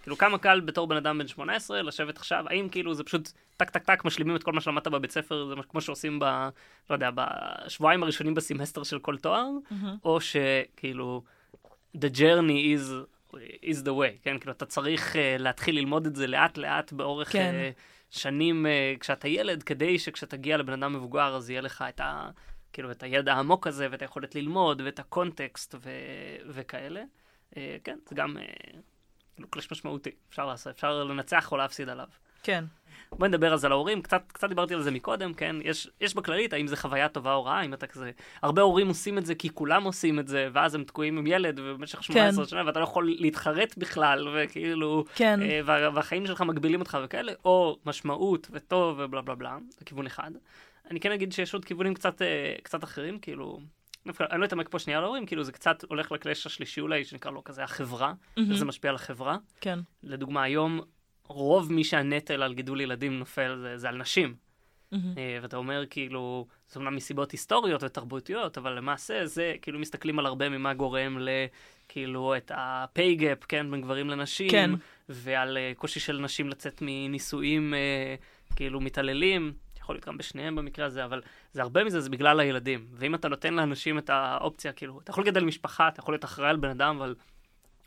[0.07, 3.71] כאילו, כמה קל בתור בן אדם בן 18 לשבת עכשיו, האם כאילו זה פשוט טק
[3.71, 6.25] טק טק משלימים את כל מה שלמדת בבית ספר, זה כמו שעושים ב...
[6.90, 9.97] לא יודע, בשבועיים הראשונים בסמסטר של כל תואר, מהמם.
[10.05, 11.23] או שכאילו,
[11.97, 12.92] the journey is,
[13.62, 14.38] is the way, כן?
[14.38, 17.55] כאילו, אתה צריך אה, להתחיל ללמוד את זה לאט לאט באורך כן.
[17.55, 22.31] אה, שנים אה, כשאתה ילד, כדי שכשתגיע לבן אדם מבוגר, אז יהיה לך את ה...
[22.73, 25.90] כאילו, את הידע העמוק הזה, ואת היכולת ללמוד, ואת הקונטקסט, ו...
[26.49, 27.03] וכאלה.
[27.53, 28.77] אה, כן, זה גם אה,
[29.37, 32.07] כאילו clash משמעותי, אפשר לעשות, אפשר לנצח או להפסיד עליו.
[32.42, 32.64] כן.
[33.12, 35.57] בוא נדבר אז על ההורים, קצת, קצת דיברתי על זה מקודם, כן?
[35.64, 38.11] יש, יש בכללית, האם זה חוויה טובה או רעה, אם אתה כזה...
[38.42, 41.61] הרבה הורים עושים את זה כי כולם עושים את זה, ואז הם תקועים עם ילד
[41.61, 42.51] במשך 18 כן.
[42.51, 45.05] שנה, ואתה לא יכול להתחרט בכלל, וכאילו...
[45.14, 45.42] כן.
[45.42, 50.07] אה, וה, והחיים שלך מגבילים אותך וכאלה, או משמעות וטוב ובלה בלה בלה, זה כיוון
[50.07, 50.31] אחד.
[50.90, 53.61] אני כן אגיד שיש עוד כיוונים קצת, אה, קצת אחרים, כאילו...
[54.07, 57.05] דווקא אני לא אתעמק פה שנייה על ההורים, כאילו זה קצת הולך לקלאש השלישי אולי,
[57.05, 58.51] שנקרא לו כזה החברה, מהמם.
[58.51, 59.37] איך זה משפיע על החברה.
[59.61, 59.79] כן.
[60.03, 60.81] לדוגמה, היום
[61.29, 64.35] רוב מי שהנטל על גידול ילדים נופל זה, זה על נשים.
[64.92, 70.27] אה, ואתה אומר, כאילו, זה אומנם מסיבות היסטוריות ותרבותיות, אבל למעשה זה, כאילו, מסתכלים על
[70.27, 71.29] הרבה ממה גורם ל...
[71.88, 74.51] כאילו, את ה-pay gap, כן, בין גברים לנשים.
[74.51, 74.71] כן.
[75.09, 79.53] ועל uh, קושי של נשים לצאת מנישואים, uh, כאילו, מתעללים.
[79.81, 81.23] יכול להיות גם בשניהם במקרה הזה, אבל
[81.57, 82.87] זה הרבה מזה, זה בגלל הילדים.
[82.92, 86.49] ואם אתה נותן לאנשים את האופציה, כאילו, אתה יכול לגדל משפחה, אתה יכול להיות אחראי
[86.49, 87.14] על בן אדם, אבל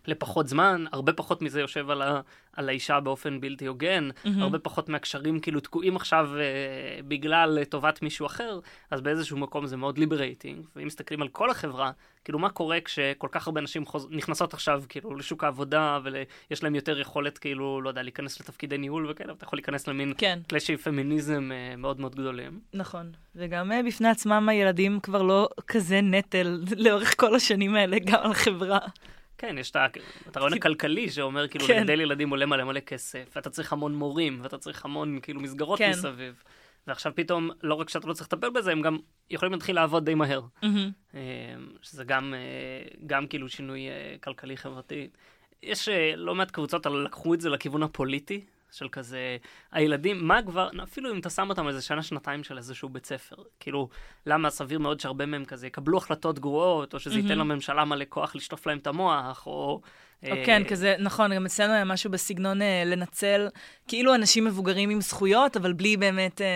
[0.09, 2.21] לפחות זמן, הרבה פחות מזה יושב על, ה,
[2.53, 4.41] על האישה באופן בלתי הוגן, מהמם.
[4.41, 8.59] הרבה פחות מהקשרים כאילו תקועים עכשיו אה, בגלל אה, טובת מישהו אחר,
[8.91, 10.65] אז באיזשהו מקום זה מאוד liberating.
[10.75, 11.91] ואם מסתכלים על כל החברה,
[12.23, 14.07] כאילו מה קורה כשכל כך הרבה נשים חוז...
[14.11, 19.11] נכנסות עכשיו כאילו לשוק העבודה ויש להם יותר יכולת כאילו, לא יודע, להיכנס לתפקידי ניהול
[19.11, 22.59] וכאלה, ואתה יכול להיכנס למין כן, קלאשי פמיניזם אה, מאוד מאוד גדולים.
[22.73, 23.11] נכון.
[23.35, 28.33] וגם אה, בפני עצמם הילדים כבר לא כזה נטל לאורך כל השנים האלה, גם על
[28.33, 28.79] חברה.
[29.39, 31.81] כן, יש את הרעיון הכלכלי שאומר כאילו כן.
[31.81, 35.77] לגדל ילדים עולה מלא מלא כסף, ואתה צריך המון מורים, ואתה צריך המון כאילו מסגרות
[35.77, 35.89] כן.
[35.89, 36.43] מסביב.
[36.87, 38.97] ועכשיו פתאום, לא רק שאתה לא צריך לטפל בזה, הם גם
[39.29, 40.41] יכולים להתחיל לעבוד די מהר.
[41.15, 41.19] אה,
[41.81, 45.09] שזה גם, אה, גם כאילו שינוי אה, כלכלי-חברתי.
[45.63, 49.37] יש לא מעט קבוצות לקחו את זה לכיוון הפוליטי, של כזה,
[49.71, 53.89] הילדים, מה כבר, אפילו אם אתה שם אותם איזה שנה-שנתיים של איזשהו בית ספר, כאילו,
[54.25, 57.51] למה סביר מאוד שהרבה מהם כזה יקבלו החלטות גרועות, או שזה ייתן מהמם.
[57.51, 59.81] לממשלה מלא כוח לשטוף להם את המוח, או...
[60.23, 63.47] או אה, כן, כזה, נכון, גם אצלנו היה משהו בסגנון אה, לנצל,
[63.87, 66.47] כאילו אנשים מבוגרים עם זכויות, אבל בלי באמת, אה,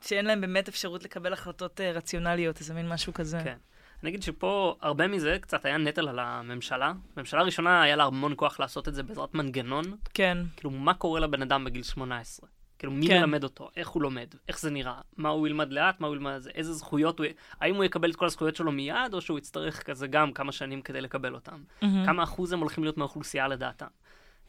[0.00, 3.40] שאין להם באמת אפשרות לקבל החלטות אה, רציונליות, איזה מין משהו כזה.
[3.44, 3.56] כן.
[4.02, 6.92] אני אגיד שפה הרבה מזה קצת היה נטל על הממשלה.
[7.16, 9.84] הממשלה הראשונה היה לה המון כוח לעשות את זה בעזרת מנגנון.
[10.14, 12.48] כן, כאילו, מה קורה לבן אדם בגיל 18?
[12.78, 13.20] כאילו, מי כן.
[13.20, 13.70] מלמד אותו?
[13.76, 14.26] איך הוא לומד?
[14.48, 15.00] איך זה נראה?
[15.16, 16.00] מה הוא ילמד לאט?
[16.00, 16.38] מה הוא ילמד?
[16.38, 16.50] זה?
[16.54, 17.26] איזה זכויות הוא...
[17.60, 20.82] האם הוא יקבל את כל הזכויות שלו מיד, או שהוא יצטרך כזה גם כמה שנים
[20.82, 21.62] כדי לקבל אותם?
[21.82, 22.06] מהמם.
[22.06, 23.86] כמה אחוז הם הולכים להיות מהאוכלוסייה לדעתם?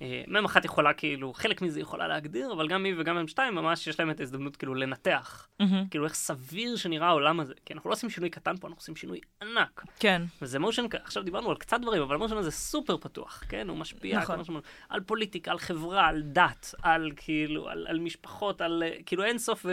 [0.02, 3.56] אה, מ"ם אחת יכולה כאילו, חלק מזה יכולה להגדיר, אבל גם היא וגם מ"ם שתיים
[3.56, 5.48] ממש יש להם את ההזדמנות כאילו לנתח.
[5.60, 5.88] מהמם.
[5.92, 7.54] כאילו איך סביר שנראה העולם הזה.
[7.66, 9.84] כי אנחנו לא עושים שינוי קטן פה, אנחנו עושים שינוי ענק.
[10.00, 13.70] כן, וזה מושן, עכשיו דיברנו על קצת דברים, אבל המושן הזה סופר פתוח, כן?
[13.70, 14.40] הוא משפיע נכון.
[14.40, 14.62] נכון.
[14.90, 19.38] על פוליטיקה, על חברה, על דת, על כאילו, על, על משפחות, על אה, כאילו אין
[19.38, 19.72] סוף אה,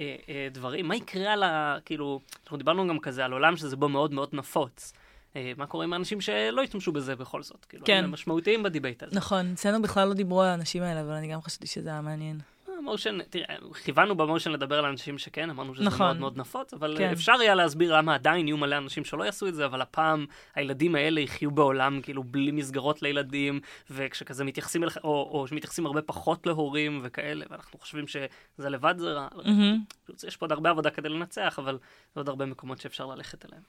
[0.00, 0.88] אה, אה, דברים.
[0.88, 1.78] מה יקרה על ה...
[1.84, 4.92] כאילו, אנחנו דיברנו גם כזה על עולם שזה בו מאוד מאוד נפוץ.
[5.36, 7.64] אה, מה קורה עם האנשים שלא ישתמשו בזה בכל זאת?
[7.64, 8.04] כאילו, כן.
[8.04, 9.16] הם משמעותיים בדיבייט הזה.
[9.16, 12.38] נכון, אצלנו בכלל לא דיברו על האנשים האלה, אבל אני גם חשבתי שזה היה מעניין.
[12.86, 16.06] מושן, תראה, כיוונו במושן לדבר על אנשים שכן, אמרנו שזה נכון.
[16.06, 17.06] מאוד מאוד נפוץ, אבל כן.
[17.06, 17.12] כן.
[17.12, 20.94] אפשר היה להסביר למה עדיין יהיו מלא אנשים שלא יעשו את זה, אבל הפעם הילדים
[20.94, 26.46] האלה יחיו בעולם כאילו בלי מסגרות לילדים, וכשכזה מתייחסים אליך, או, או שמתייחסים הרבה פחות
[26.46, 29.28] להורים וכאלה, ואנחנו חושבים שזה לבד זה רע.
[29.44, 29.84] מהמם.
[30.26, 31.78] יש פה עוד הרבה עבודה כדי לנצח, אבל
[32.14, 33.62] זה עוד הרבה מקומות שאפשר ללכת אליהם.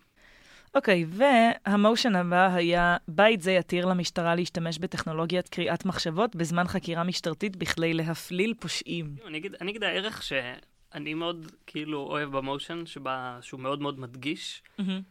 [0.75, 7.55] אוקיי, והמושן הבא היה, בית זה יתיר למשטרה להשתמש בטכנולוגיית קריאת מחשבות בזמן חקירה משטרתית
[7.55, 9.15] בכדי להפליל פושעים.
[9.27, 14.63] אני אגיד, אני אגיד הערך שאני מאוד כאילו אוהב במושן, שבה, שהוא מאוד מאוד מדגיש,
[14.77, 15.01] מהמם.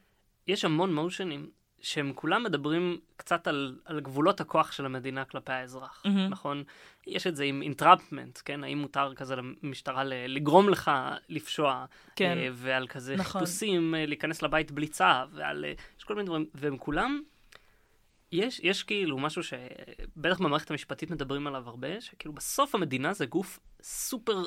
[0.46, 1.50] יש המון מושנים
[1.86, 6.30] שהם כולם מדברים קצת על, על גבולות הכוח של המדינה כלפי האזרח, mm-hmm.
[6.30, 6.62] נכון?
[7.06, 8.64] יש את זה עם אינטראפמנט, כן?
[8.64, 10.90] האם מותר כזה למשטרה לגרום לך
[11.28, 11.84] לפשוע,
[12.16, 12.38] כן.
[12.38, 13.26] אה, ועל כזה נכון.
[13.26, 13.40] נכון.
[13.40, 15.64] חיפושים, אה, להיכנס לבית בלי צו, ועל...
[15.64, 17.20] אה, יש כל מיני דברים, והם כולם...
[18.32, 23.58] יש, יש כאילו משהו שבטח במערכת המשפטית מדברים עליו הרבה, שכאילו בסוף המדינה זה גוף
[23.82, 24.42] סופר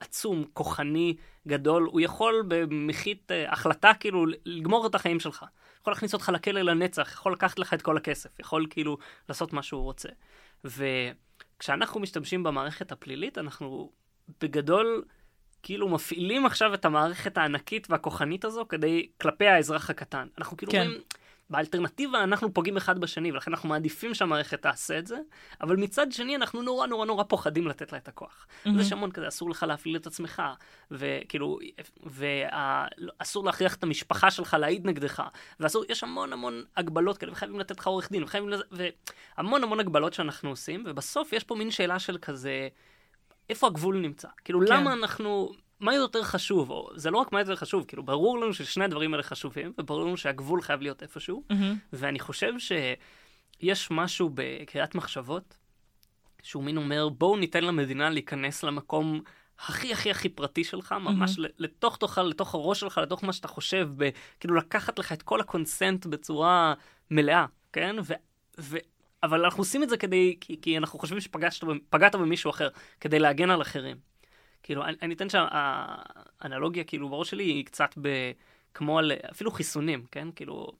[0.00, 1.16] עצום, כוחני,
[1.48, 5.44] גדול, הוא יכול במחית אה, החלטה כאילו לגמור את החיים שלך.
[5.86, 9.62] יכול להכניס אותך לכלא לנצח, יכול לקחת לך את כל הכסף, יכול כאילו לעשות מה
[9.62, 10.08] שהוא רוצה.
[10.64, 13.90] וכשאנחנו משתמשים במערכת הפלילית, אנחנו
[14.40, 15.04] בגדול
[15.62, 20.28] כאילו מפעילים עכשיו את המערכת הענקית והכוחנית הזו כדי, כלפי האזרח הקטן.
[20.38, 20.80] אנחנו כאילו כן.
[20.80, 21.00] אומרים,
[21.50, 25.16] באלטרנטיבה אנחנו פוגעים אחד בשני, ולכן אנחנו מעדיפים שהמערכת תעשה את זה,
[25.60, 28.46] אבל מצד שני אנחנו נורא נורא נורא פוחדים לתת לה את הכוח.
[28.46, 28.70] Mm-hmm.
[28.70, 30.42] אז יש המון כזה, אסור לך להפליל את עצמך,
[30.90, 31.58] וכאילו,
[32.02, 35.22] ואסור להכריח את המשפחה שלך להעיד נגדך,
[35.60, 38.64] ואסור, יש המון המון הגבלות כאלה, וחייבים לתת לך עורך דין, וחייבים לזה,
[39.38, 42.68] והמון המון הגבלות שאנחנו עושים, ובסוף יש פה מין שאלה של כזה,
[43.50, 44.28] איפה הגבול נמצא?
[44.44, 44.66] כאילו, כן.
[44.72, 45.52] למה אנחנו...
[45.80, 49.14] מה יותר חשוב, או זה לא רק מה יותר חשוב, כאילו ברור לנו ששני הדברים
[49.14, 51.54] האלה חשובים, וברור לנו שהגבול חייב להיות איפשהו, mm-hmm.
[51.92, 55.56] ואני חושב שיש משהו בקריאת מחשבות,
[56.42, 59.20] שהוא מין אומר, בואו ניתן למדינה להיכנס למקום
[59.58, 61.52] הכי הכי הכי פרטי שלך, ממש mm-hmm.
[61.58, 64.08] לתוך תוך, לתוך הראש שלך, לתוך מה שאתה חושב, ב,
[64.40, 66.74] כאילו לקחת לך את כל הקונסנט בצורה
[67.10, 67.96] מלאה, כן?
[68.04, 68.12] ו,
[68.60, 68.76] ו,
[69.22, 72.68] אבל אנחנו עושים את זה כדי, כי, כי אנחנו חושבים שפגעת במישהו אחר,
[73.00, 73.96] כדי להגן על אחרים.
[74.66, 78.08] כאילו, אני, אני אתן שהאנלוגיה, כאילו, בראש שלי היא קצת ב...
[78.74, 80.28] כמו על אפילו חיסונים, כן?
[80.36, 80.72] כאילו,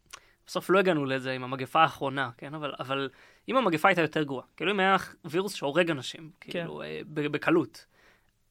[0.46, 2.54] בסוף לא הגענו לזה עם המגפה האחרונה, כן?
[2.54, 3.08] אבל, אבל
[3.48, 7.32] אם המגפה הייתה יותר גרועה, כאילו אם היה וירוס שהורג אנשים, כאילו, כן.
[7.32, 7.86] בקלות,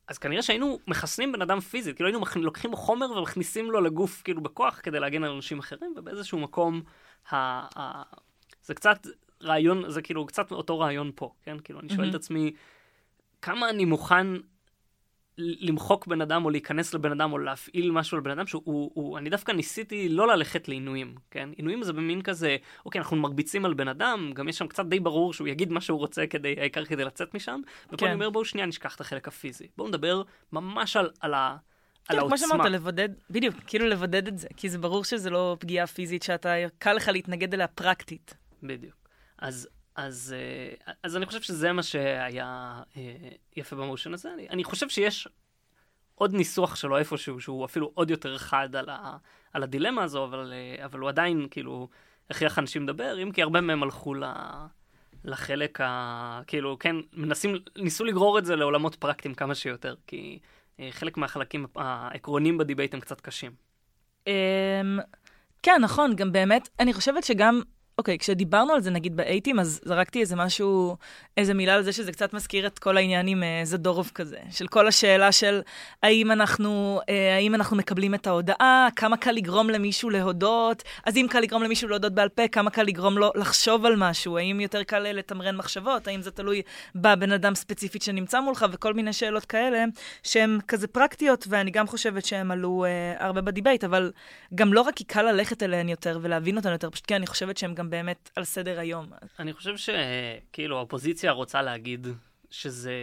[0.08, 4.42] אז כנראה שהיינו מחסנים בן אדם פיזית, כאילו היינו לוקחים חומר ומכניסים לו לגוף, כאילו,
[4.42, 6.82] בכוח, כדי להגן על אנשים אחרים, ובאיזשהו מקום,
[7.32, 7.36] ה,
[7.80, 8.04] ה,
[8.64, 9.08] זה קצת
[9.44, 11.60] רעיון, זה כאילו קצת אותו רעיון פה, כן?
[11.60, 12.10] כאילו, אני שואל mm-hmm.
[12.10, 12.54] את עצמי,
[13.42, 14.28] כמה אני מוכן
[15.38, 19.18] למחוק בן אדם או להיכנס לבן אדם או להפעיל משהו על בן אדם שהוא, הוא,
[19.18, 21.50] אני דווקא ניסיתי לא ללכת לעינויים, כן?
[21.56, 25.00] עינויים זה במין כזה, אוקיי, אנחנו מרביצים על בן אדם, גם יש שם קצת די
[25.00, 28.06] ברור שהוא יגיד מה שהוא רוצה כדי, העיקר כדי לצאת משם, ופה כן.
[28.06, 30.22] אני אומר בואו שנייה נשכח את החלק הפיזי, בואו נדבר
[30.52, 31.58] ממש על, על ה...
[32.06, 35.88] כן, כמו שאמרת, לבודד, בדיוק, כאילו לבודד את זה, כי זה ברור שזה לא פגיעה
[35.88, 38.36] פיזית שאתה, קל לך להתנגד אליה פרקטית.
[38.64, 38.96] בדיוק.
[39.38, 43.02] אז אז, אה, אז אני חושב שזה מה שהיה אה,
[43.56, 44.34] יפה במושן הזה.
[44.34, 45.28] אני, אני חושב שיש
[46.16, 49.18] עוד ניסוח שלו איפשהו, שהוא אפילו עוד יותר חד על, ה,
[49.54, 51.90] על הדילמה הזו, אבל, אה, אבל הוא עדיין כאילו
[52.30, 54.24] הכריח אנשים לדבר, אם כי הרבה מהם הלכו ל,
[55.24, 56.42] לחלק ה...
[56.48, 60.40] כאילו, כן, מנסים, ניסו לגרור את זה לעולמות פרקטיים כמה שיותר, כי
[60.92, 63.52] חלק מהחלקים העקרוניים בדיבייט הם קצת קשים.
[64.28, 64.34] אמ,
[65.64, 67.62] כן, נכון, גם באמת, אני חושבת שגם
[67.98, 70.98] אוקיי, כשדיברנו על זה נגיד באייטים, אז זרקתי איזה משהו,
[71.38, 74.68] איזה מילה על זה שזה קצת מזכיר את כל העניין עם אה, זדורוב כזה, של
[74.68, 75.62] כל השאלה של
[76.04, 81.26] האם אנחנו, אה, האם אנחנו מקבלים את ההודעה, כמה קל לגרום למישהו להודות, אז אם
[81.30, 84.84] קל לגרום למישהו להודות בעל פה, כמה קל לגרום לו לחשוב על משהו, האם יותר
[84.84, 86.62] קל לתמרן מחשבות, האם זה תלוי
[86.96, 89.84] בבן אדם ספציפית שנמצא מולך, וכל מיני שאלות כאלה,
[90.24, 94.12] שהן כזה פרקטיות, ואני גם חושבת שהן עלו אה, הרבה בדיבייט, אבל
[94.56, 97.58] גם לא רק כי קל ללכת אליהן יותר ולהבין אותן יותר, פשוט כי אני חושבת
[97.58, 99.06] שהן גם גם באמת על סדר היום.
[99.40, 102.08] אני חושב שכאילו האופוזיציה רוצה להגיד
[102.50, 102.96] שזה,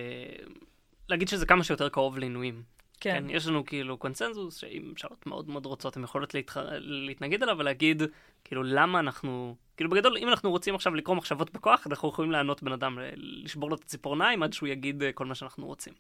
[1.09, 2.63] להגיד שזה כמה שיותר קרוב לעינויים.
[3.01, 3.25] כן.
[3.29, 3.31] כן.
[3.31, 6.57] יש לנו כאילו קונצנזוס שאם ממשלות מאוד מאוד רוצות, הן יכולות להתח...
[6.79, 8.03] להתנגד אליו ולהגיד,
[8.45, 9.57] כאילו, למה אנחנו...
[9.77, 13.71] כאילו, בגדול, אם אנחנו רוצים עכשיו לקרוא מחשבות בכוח, אנחנו יכולים לענות בן אדם, לשבור
[13.71, 15.93] לו את הציפורניים עד שהוא יגיד אה, כל מה שאנחנו רוצים.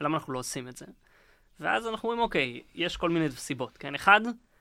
[0.00, 0.86] ולמה אנחנו לא עושים את זה?
[1.60, 3.94] ואז אנחנו אומרים, אוקיי, יש כל מיני סיבות, כן?
[3.94, 4.20] אחד,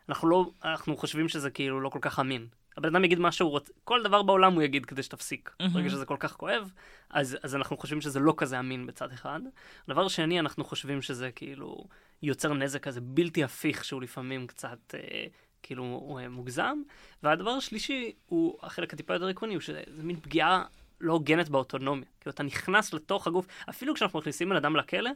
[0.10, 2.48] אנחנו לא, אנחנו חושבים שזה כאילו לא כל כך אמין.
[2.78, 5.50] הבן אדם יגיד מה שהוא רוצה, כל דבר בעולם הוא יגיד כדי שתפסיק.
[5.50, 5.68] Mm-hmm.
[5.68, 6.72] ברגע שזה כל כך כואב,
[7.10, 9.40] אז, אז אנחנו חושבים שזה לא כזה אמין בצד אחד.
[9.88, 11.88] דבר שני, אנחנו חושבים שזה כאילו
[12.22, 15.26] יוצר נזק כזה בלתי הפיך, שהוא לפעמים קצת אה,
[15.64, 16.78] כאילו הוא, אה, מוגזם.
[17.24, 20.64] והדבר השלישי הוא החלק הטיפה יותר עקרוני, הוא שזה מין פגיעה
[21.02, 22.08] לא הוגנת באוטונומיה.
[22.20, 25.10] כאילו אתה נכנס לתוך הגוף, אפילו כשאנחנו מכניסים בן אדם לכלא,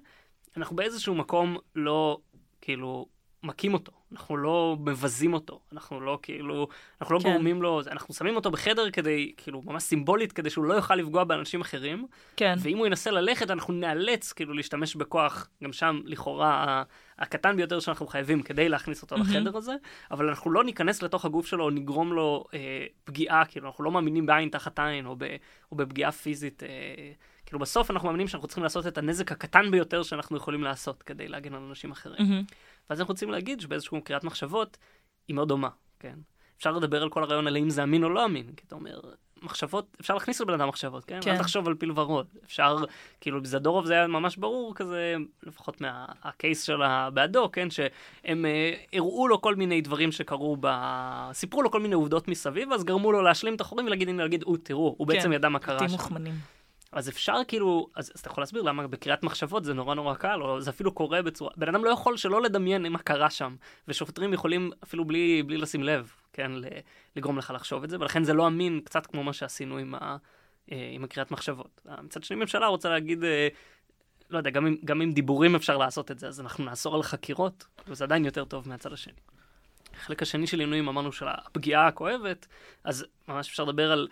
[0.57, 2.17] אנחנו באיזשהו מקום לא,
[2.61, 3.05] כאילו,
[3.43, 6.67] מכים אותו, אנחנו לא מבזים אותו, אנחנו לא כאילו,
[7.01, 7.31] אנחנו לא כן.
[7.31, 11.23] גורמים לו, אנחנו שמים אותו בחדר כדי, כאילו, ממש סימבולית, כדי שהוא לא יוכל לפגוע
[11.23, 12.07] באנשים אחרים.
[12.37, 12.55] כן.
[12.59, 16.83] ואם הוא ינסה ללכת, אנחנו נאלץ כאילו להשתמש בכוח, גם שם לכאורה
[17.19, 19.19] הקטן ביותר שאנחנו חייבים כדי להכניס אותו mm-hmm.
[19.19, 19.75] לחדר הזה,
[20.11, 23.91] אבל אנחנו לא ניכנס לתוך הגוף שלו או נגרום לו אה, פגיעה, כאילו, אנחנו לא
[23.91, 25.23] מאמינים בעין תחת עין או, ב,
[25.71, 26.63] או בפגיעה פיזית.
[26.63, 26.69] אה,
[27.45, 31.27] כאילו בסוף אנחנו מאמינים שאנחנו צריכים לעשות את הנזק הקטן ביותר שאנחנו יכולים לעשות כדי
[31.27, 32.17] להגן על אנשים אחרים.
[32.17, 32.53] Mm-hmm.
[32.89, 34.77] ואז אנחנו רוצים להגיד שבאיזשהו קריאת מחשבות
[35.27, 35.69] היא מאוד דומה,
[35.99, 36.19] כן?
[36.57, 38.99] אפשר לדבר על כל הרעיון על האם זה אמין או לא אמין, כי אתה אומר,
[39.43, 41.19] מחשבות, אפשר להכניס לבן אדם מחשבות, כן?
[41.21, 41.31] כן.
[41.31, 42.27] אל תחשוב על פיל ורוד.
[42.45, 42.77] אפשר,
[43.21, 46.77] כאילו, בזדורוב זה היה ממש ברור כזה, לפחות מהקייס של
[47.13, 47.67] בעדו, כן?
[47.69, 50.67] שהם אה, הראו לו כל מיני דברים שקרו ב...
[51.33, 54.43] סיפרו לו כל מיני עובדות מסביב, אז גרמו לו להשלים את החורים ולהגיד, הנה, להגיד,
[54.43, 55.13] הוא, תראו, הוא כן.
[55.13, 55.95] בעצם ידע מה קרה שם.
[55.95, 56.56] מוכמנים.
[56.91, 60.41] אז אפשר כאילו, אז, אז אתה יכול להסביר למה בקריאת מחשבות זה נורא נורא קל,
[60.41, 63.55] או זה אפילו קורה בצורה, בן אדם לא יכול שלא לדמיין מה קרה שם,
[63.87, 66.51] ושוטרים יכולים אפילו בלי, בלי לשים לב, כן,
[67.15, 70.17] לגרום לך לחשוב את זה, ולכן זה לא אמין, קצת כמו מה שעשינו עם, ה,
[70.71, 71.81] אה, עם הקריאת מחשבות.
[72.03, 73.47] מצד שני, ממשלה רוצה להגיד, אה,
[74.29, 77.03] לא יודע, גם עם, גם עם דיבורים אפשר לעשות את זה, אז אנחנו נאסור על
[77.03, 79.13] חקירות, וזה עדיין יותר טוב מהצד השני.
[79.95, 82.47] החלק השני של עינויים אמרנו של הפגיעה הכואבת,
[82.83, 84.07] אז ממש אפשר לדבר על,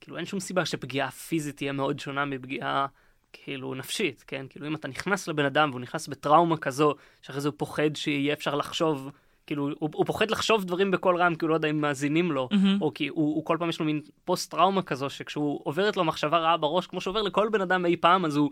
[0.00, 2.86] כאילו אין שום סיבה שפגיעה פיזית תהיה מאוד שונה מפגיעה
[3.32, 4.46] כאילו נפשית, כן?
[4.50, 8.32] כאילו אם אתה נכנס לבן אדם והוא נכנס בטראומה כזו, שאחרי זה הוא פוחד שיהיה
[8.32, 9.10] אפשר לחשוב,
[9.46, 12.48] כאילו הוא, הוא פוחד לחשוב דברים בקול רם, כי הוא לא יודע אם מאזינים לו,
[12.52, 12.82] מהמם.
[12.82, 16.04] או כי הוא, הוא כל פעם יש לו מין פוסט טראומה כזו, שכשהוא עוברת לו
[16.04, 18.50] מחשבה רעה בראש, כמו שעובר לכל בן אדם אי פעם, אז הוא...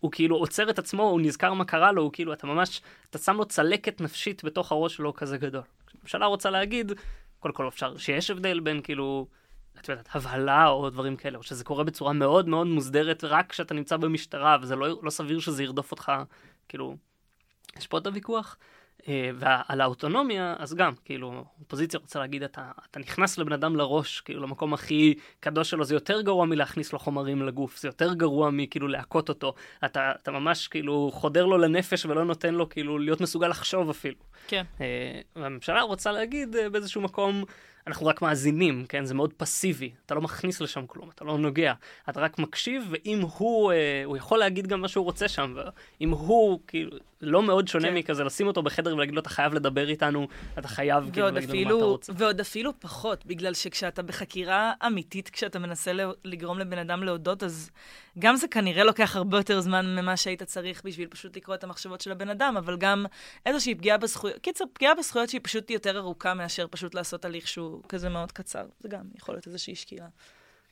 [0.00, 2.80] הוא כאילו עוצר את עצמו, הוא נזכר מה קרה לו, הוא כאילו, אתה ממש,
[3.10, 5.62] אתה שם לו צלקת נפשית בתוך הראש שלו כזה גדול.
[5.86, 6.92] כשהממשלה רוצה להגיד,
[7.38, 9.26] קודם כל אפשר שיש הבדל בין כאילו,
[9.80, 13.74] את יודעת, הבהלה או דברים כאלה, או שזה קורה בצורה מאוד מאוד מוסדרת רק כשאתה
[13.74, 16.12] נמצא במשטרה, וזה לא, לא סביר שזה ירדוף אותך,
[16.68, 16.96] כאילו,
[17.76, 18.56] יש פה את הוויכוח.
[19.08, 24.20] אה, ועל האוטונומיה, אז גם, כאילו, אופוזיציה רוצה להגיד, אתה, אתה נכנס לבן אדם לראש,
[24.20, 28.50] כאילו, למקום הכי קדוש שלו, זה יותר גרוע מלהכניס לו חומרים לגוף, זה יותר גרוע
[28.50, 29.54] מכאילו להכות אותו.
[29.84, 34.16] אתה, אתה ממש כאילו חודר לו לנפש ולא נותן לו כאילו להיות מסוגל לחשוב אפילו.
[34.48, 34.64] כן.
[34.80, 37.44] אה, והממשלה רוצה להגיד אה, באיזשהו מקום,
[37.88, 39.04] אנחנו רק מאזינים, כן?
[39.04, 39.90] זה מאוד פסיבי.
[40.06, 41.72] אתה לא מכניס לשם כלום, אתה לא נוגע.
[42.08, 45.54] אתה רק מקשיב, ואם הוא, אה, הוא יכול להגיד גם מה שהוא רוצה שם,
[46.00, 47.94] ואם הוא, כאילו, לא מאוד שונה כן.
[47.94, 51.56] מכזה, לשים אותו בחדר ולהגיד לו, אתה חייב לדבר איתנו, אתה חייב, כאילו, להגיד לנו
[51.56, 52.12] מה אתה אפילו, רוצה.
[52.16, 55.92] ועוד אפילו פחות, בגלל שכשאתה בחקירה אמיתית, כשאתה מנסה
[56.24, 57.70] לגרום לבן אדם להודות, אז
[58.18, 62.00] גם זה כנראה לוקח הרבה יותר זמן ממה שהיית צריך בשביל פשוט לקרוא את המחשבות
[62.00, 63.06] של הבן אדם, אבל גם
[63.46, 67.77] איזושהי פגיעה בזכויות, קיצר, פגיעה בזכויות שהיא פשוט יותר ארוכה מאשר פשוט לעשות הליך שהוא
[67.88, 68.66] כזה מאוד קצר.
[68.80, 70.08] זה גם יכול להיות איזושהי שקיעה.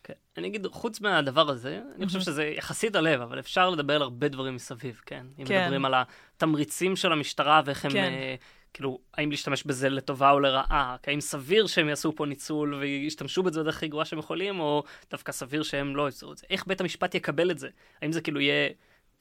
[0.07, 0.15] כן.
[0.37, 4.29] אני אגיד, חוץ מהדבר הזה, אני חושב שזה יחסית הלב, אבל אפשר לדבר על הרבה
[4.29, 5.27] דברים מסביב, כן?
[5.39, 5.63] אם כן.
[5.63, 5.95] מדברים על
[6.37, 8.05] התמריצים של המשטרה ואיך הם, כן.
[8.05, 8.35] אה,
[8.73, 13.61] כאילו, האם להשתמש בזה לטובה או לרעה, האם סביר שהם יעשו פה ניצול וישתמשו בזה
[13.61, 16.47] בדרך הכי גרועה שהם יכולים, או דווקא סביר שהם לא יעשו את זה.
[16.51, 17.69] איך בית המשפט יקבל את זה?
[18.03, 18.71] האם זה כאילו יהיה...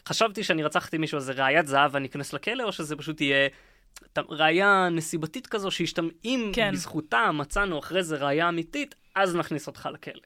[0.08, 3.50] חשבתי שאני רצחתי מישהו, אז זה ראיית זהב ואני אכנס לכלא, או שזה פשוט יהיה...
[4.29, 6.08] ראייה נסיבתית כזו, שישתמ...
[6.25, 6.71] אם כן.
[6.73, 10.21] בזכותה מצאנו אחרי זה ראייה אמיתית, אז נכניס אותך לכלא.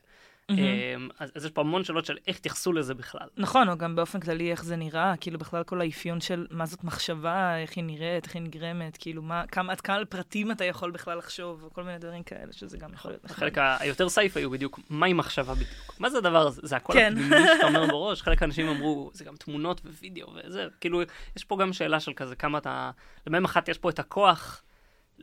[0.49, 3.27] אמ, אז, אז יש פה המון שאלות של איך תייחסו לזה בכלל.
[3.38, 6.83] נכון, או גם באופן כללי איך זה נראה, כאילו בכלל כל האפיון של מה זאת
[6.83, 10.91] מחשבה, איך היא נראית, איך היא נגרמת, כאילו מה, כמה, עד כמה פרטים אתה יכול
[10.91, 13.38] בכלל לחשוב, וכל מיני דברים כאלה, שזה גם יכול להיות נחמד.
[13.38, 15.95] החלק היותר סייף היו בדיוק, מהי מחשבה בדיוק?
[15.99, 16.62] מה זה הדבר הזה?
[16.63, 17.13] זה הכל כן.
[17.17, 18.21] הפנימי שאתה אומר בראש?
[18.21, 21.01] חלק האנשים אמרו, זה גם תמונות ווידאו וזה, כאילו,
[21.35, 22.91] יש פה גם שאלה של כזה, כמה אתה...
[23.27, 24.62] למהם אחת יש פה את הכוח,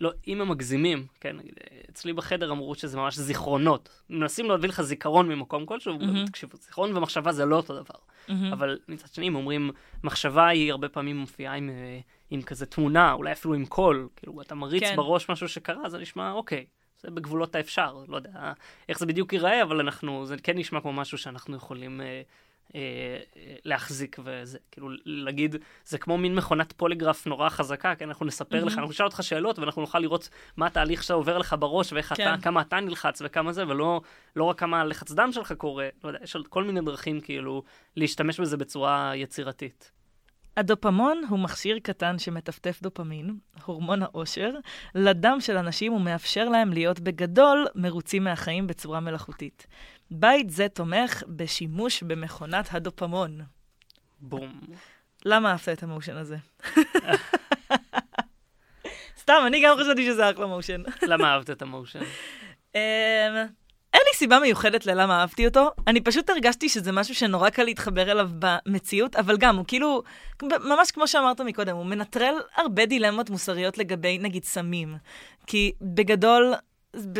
[0.00, 1.52] לא, אם הם מגזימים, כן, נגיד,
[1.90, 4.02] אצלי בחדר אמרו שזה ממש זיכרונות.
[4.11, 6.26] מנסים להביא לך זיכרון ממקום כלשהו, מהמם.
[6.26, 7.98] תקשיבו, זיכרון ומחשבה זה לא אותו דבר.
[8.28, 8.52] מהמם.
[8.52, 9.70] אבל מצד שני, הם אומרים,
[10.04, 14.42] מחשבה היא הרבה פעמים מופיעה עם, אה, עם כזה תמונה, אולי אפילו עם קול, כאילו,
[14.42, 14.96] אתה מריץ כן.
[14.96, 16.66] בראש משהו שקרה, זה נשמע, אוקיי,
[17.00, 18.52] זה בגבולות האפשר, לא יודע
[18.88, 22.22] איך זה בדיוק ייראה, אבל אנחנו, זה כן נשמע כמו משהו שאנחנו יכולים אה,
[23.64, 28.79] להחזיק וזה, כאילו, להגיד, זה כמו מין מכונת פוליגרף נורא חזקה, כן, אנחנו נספר לך,
[28.79, 32.35] אנחנו נשאל אותך שאלות, ואנחנו נוכל לראות מה התהליך שעובר לך בראש, ואיך כן.
[32.35, 34.00] אתה, כמה אתה נלחץ וכמה זה, ולא
[34.37, 37.62] לא רק כמה לחץ דם שלך קורה, לא יודע, יש עוד כל מיני דרכים, כאילו,
[37.96, 39.96] להשתמש בזה בצורה יצירתית.
[40.57, 44.50] הדופמון הוא מכשיר קטן שמטפטף דופמין, הורמון האושר,
[44.94, 49.66] לדם של אנשים ומאפשר להם להיות בגדול מרוצים מהחיים בצורה מלאכותית.
[50.10, 53.40] בית זה תומך בשימוש במכונת הדופמון.
[54.20, 54.60] בום.
[55.24, 56.36] למה אהבת את המושן הזה?
[59.20, 60.82] סתם, אני גם חשבתי שזה אחלה מושן.
[61.02, 62.00] למה אהבת את המושן?
[62.74, 62.80] אמ,
[63.94, 68.10] אין לי סיבה מיוחדת ללמה אהבתי אותו, אני פשוט הרגשתי שזה משהו שנורא קל להתחבר
[68.10, 70.02] אליו במציאות, אבל גם, הוא כאילו,
[70.42, 74.96] ממש כמו שאמרת מקודם, הוא מנטרל הרבה דילמות מוסריות לגבי, נגיד, סמים.
[75.46, 76.54] כי בגדול,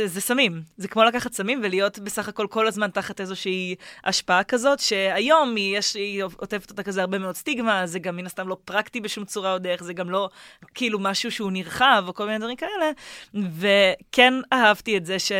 [0.07, 0.63] זה סמים.
[0.77, 5.79] זה כמו לקחת סמים ולהיות בסך הכל כל הזמן תחת איזושהי השפעה כזאת, שהיום היא,
[5.79, 9.25] יש, היא עוטפת אותה כזה הרבה מאוד סטיגמה, זה גם מן הסתם לא פרקטי בשום
[9.25, 10.31] צורה או דרך, זה גם לא
[10.75, 12.91] כאילו משהו שהוא נרחב או כל מיני דברים כאלה.
[13.35, 15.33] וכן אהבתי את זה ש...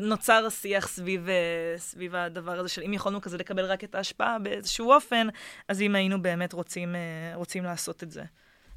[0.00, 4.38] נוצר השיח סביב, אה, סביב הדבר הזה של אם יכולנו כזה לקבל רק את ההשפעה
[4.38, 5.26] באיזשהו אופן,
[5.68, 8.22] אז אם היינו באמת רוצים, אה, רוצים לעשות את זה.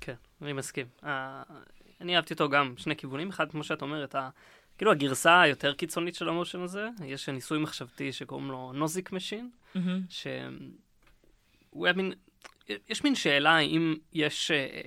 [0.01, 0.85] כן, אני מסכים.
[1.01, 1.05] אה,
[2.01, 3.29] אני אהבתי אותו גם שני כיוונים.
[3.29, 4.15] אחד, כמו שאת אומרת.
[4.83, 9.49] כאילו הגרסה היותר קיצונית של ה motion הזה, יש ניסוי מחשבתי שקוראים לו Nozick machine,
[9.75, 10.01] מהמם.
[10.09, 12.13] שהוא היה מין,
[12.89, 14.81] יש מין שאלה האם יש, אה,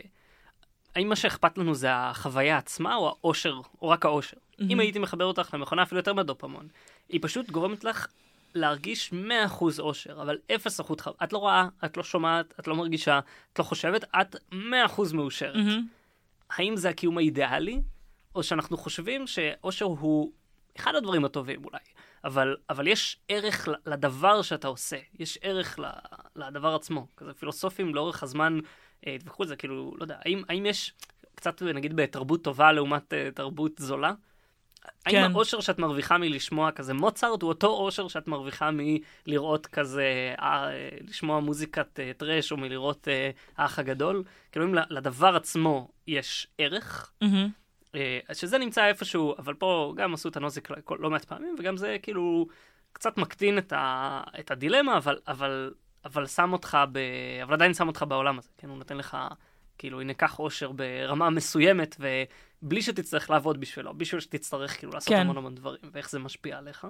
[0.94, 4.36] האם מה שאכפת לנו זה החוויה עצמה או האושר, או רק האושר.
[4.61, 6.68] אם הייתי מחבר אותך למכונה אפילו יותר מהדופמון,
[7.09, 8.07] היא פשוט גורמת לך
[8.55, 10.94] להרגיש 100% אושר, אבל 0% חו...
[11.24, 13.20] את לא רואה, את לא שומעת, את לא מרגישה,
[13.53, 14.57] את לא חושבת, את 100%
[15.14, 15.57] מאושרת.
[16.51, 17.80] האם זה הקיום האידיאלי,
[18.37, 20.32] או שאנחנו חושבים שאושר הוא
[20.76, 21.78] אחד הדברים הטובים אולי,
[22.24, 25.78] אבל, אבל יש ערך לדבר שאתה עושה, יש ערך
[26.37, 27.07] לדבר עצמו.
[27.16, 28.59] כזה פילוסופים לאורך הזמן
[29.07, 30.93] אה, התווכחו על זה, כאילו, לא יודע, האם, האם יש...
[31.37, 34.12] קצת נגיד בתרבות טובה לעומת uh, תרבות זולה.
[35.05, 35.24] כן.
[35.24, 38.70] האם האושר שאת מרוויחה מלשמוע כזה מוצרט הוא אותו אושר שאת מרוויחה
[39.26, 40.68] מלראות כזה, אה,
[41.09, 44.24] לשמוע מוזיקת אה, טרש או מלראות אה, האח הגדול?
[44.53, 47.49] כאילו אם לדבר עצמו יש ערך, מהמם.
[47.97, 51.76] אה, שזה נמצא איפשהו, אבל פה גם עשו את הנוזק לא- לא מעט פעמים, וגם
[51.76, 52.47] זה כאילו
[52.92, 55.74] קצת מקטין את, ה, את הדילמה, אבל, אבל,
[56.05, 56.99] אבל שם אותך, ב,
[57.42, 58.68] אבל עדיין שם אותך בעולם הזה, כן?
[58.68, 59.16] הוא נותן לך,
[59.78, 61.97] כאילו, הנה, קח אושר ברמה מסוימת,
[62.62, 65.20] ובלי שתצטרך לעבוד בשבילו, בשביל שתצטרך כאילו לעשות כן.
[65.20, 66.86] המון המון דברים, ואיך זה משפיע עליך.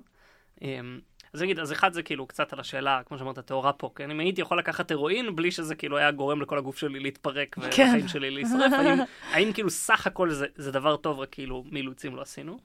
[1.37, 4.11] אז נגיד, אז אחד זה כאילו קצת על השאלה, כמו שאמרת, טהורה פה, כן?
[4.11, 7.61] אם הייתי יכול לקחת הירואין בלי שזה כאילו היה גורם לכל הגוף שלי להתפרק כן.
[7.61, 8.99] והחיים שלי להישרף, האם,
[9.31, 12.59] האם כאילו סך הכל זה, זה דבר טוב, רק כאילו מאילוצים לא עשינו?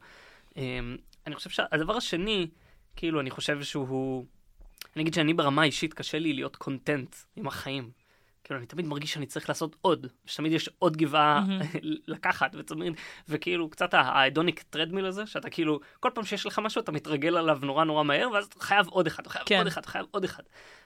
[0.56, 0.96] אמ,
[1.26, 2.48] אני חושב שהדבר השני,
[2.96, 4.24] כאילו, אני חושב שהוא...
[4.96, 7.90] אני אגיד שאני ברמה האישית קשה לי להיות קונטנט עם החיים.
[8.44, 11.44] כאילו, אני תמיד מרגיש שאני צריך לעשות עוד, שתמיד יש עוד גבעה
[12.12, 12.92] לקחת, ותמיד,
[13.28, 17.58] וכאילו, קצת ההדוניק טרדמיל הזה, שאתה כאילו, כל פעם שיש לך משהו, אתה מתרגל עליו
[17.62, 19.58] נורא נורא מהר, ואז אתה חייב עוד אחד, אתה חייב כן.
[19.58, 20.42] עוד אחד, אתה חייב עוד אחד.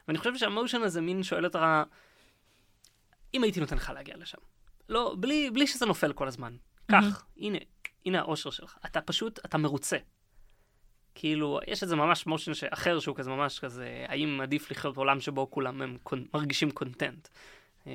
[0.09, 1.59] ואני חושב שהמושן הזה מין שואל אותך,
[3.35, 4.39] אם הייתי נותן לך להגיע לשם,
[4.89, 6.57] לא, בלי, בלי שזה נופל כל הזמן,
[6.91, 7.59] קח, הנה,
[8.07, 9.97] הנה האושר שלך, אתה פשוט, אתה מרוצה.
[11.19, 15.51] כאילו, יש איזה ממש מושן אחר שהוא כזה ממש כזה, האם עדיף לחיות בעולם שבו
[15.51, 16.25] כולם הם קונ...
[16.35, 17.29] מרגישים קונטנט.
[17.87, 17.93] אמ,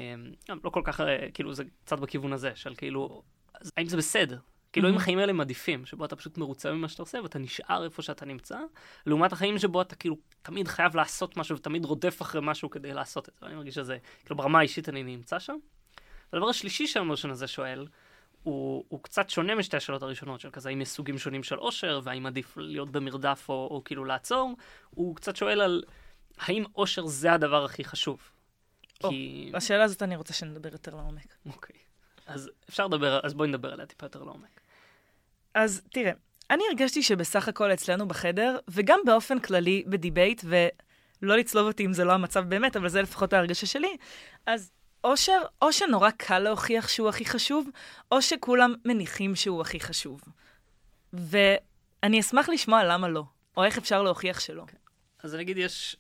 [0.63, 3.21] לא כל כך, אה, כאילו, זה קצת בכיוון הזה, של כאילו,
[3.61, 4.37] אז האם זה בסדר?
[4.73, 4.97] כאילו, אם Mhm.
[4.97, 8.25] החיים האלה הם עדיפים, שבו אתה פשוט מרוצה ממה שאתה עושה, ואתה נשאר איפה שאתה
[8.25, 8.57] נמצא,
[9.05, 13.29] לעומת החיים שבו אתה כאילו תמיד חייב לעשות משהו, ותמיד רודף אחרי משהו כדי לעשות
[13.29, 13.45] את זה.
[13.45, 15.55] ואני מרגיש שזה, כאילו, ברמה האישית אני נמצא שם.
[16.33, 17.87] והדבר השלישי שהמושן הזה שואל,
[18.43, 22.01] הוא, הוא קצת שונה משתי השאלות הראשונות, של כזה, האם יש סוגים שונים של אושר,
[22.03, 24.55] והאם עדיף להיות במרדף או, או כאילו לעצור,
[24.89, 25.83] הוא קצת שואל על
[26.37, 28.19] האם אושר זה הדבר הכי חשוב.
[29.03, 29.51] או, כי...
[29.53, 31.35] בשאלה הזאת אני רוצה שנדבר יותר לעומק.
[31.45, 31.75] אוקיי.
[32.27, 34.61] אז אפשר לדבר, אז בואי נדבר עליה טיפה יותר לעומק.
[35.53, 36.11] אז תראה,
[36.49, 42.03] אני הרגשתי שבסך הכל אצלנו בחדר, וגם באופן כללי בדיבייט, ולא לצלוב אותי אם זה
[42.03, 43.97] לא המצב באמת, אבל זה לפחות ההרגשה שלי,
[44.45, 44.71] אז
[45.03, 47.69] אושר, או שנורא קל להוכיח שהוא הכי חשוב,
[48.11, 50.21] או שכולם מניחים שהוא הכי חשוב.
[51.13, 53.23] ואני אשמח לשמוע למה לא,
[53.57, 54.63] או איך אפשר להוכיח שלא.
[55.23, 55.95] אז אני אגיד, יש,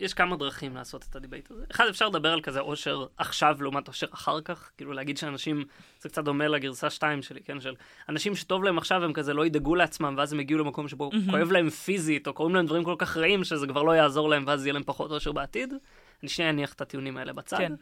[0.00, 1.64] יש כמה דרכים לעשות את ה debate הזה.
[1.70, 4.70] אחד, אפשר לדבר על כזה אושר עכשיו לעומת אושר אחר כך.
[4.76, 5.64] כאילו להגיד שאנשים,
[6.00, 7.60] זה קצת דומה לגרסה 2 שלי, כן?
[7.60, 7.74] של
[8.08, 11.30] אנשים שטוב להם עכשיו, הם כזה לא ידאגו לעצמם, ואז הם יגיעו למקום שבו מהמם.
[11.30, 14.44] כואב להם פיזית, או קוראים להם דברים כל כך רעים, שזה כבר לא יעזור להם,
[14.46, 15.74] ואז יהיה להם פחות אושר בעתיד.
[16.22, 17.58] אני שנייה אניח את הטיעונים האלה בצד.
[17.58, 17.72] כן.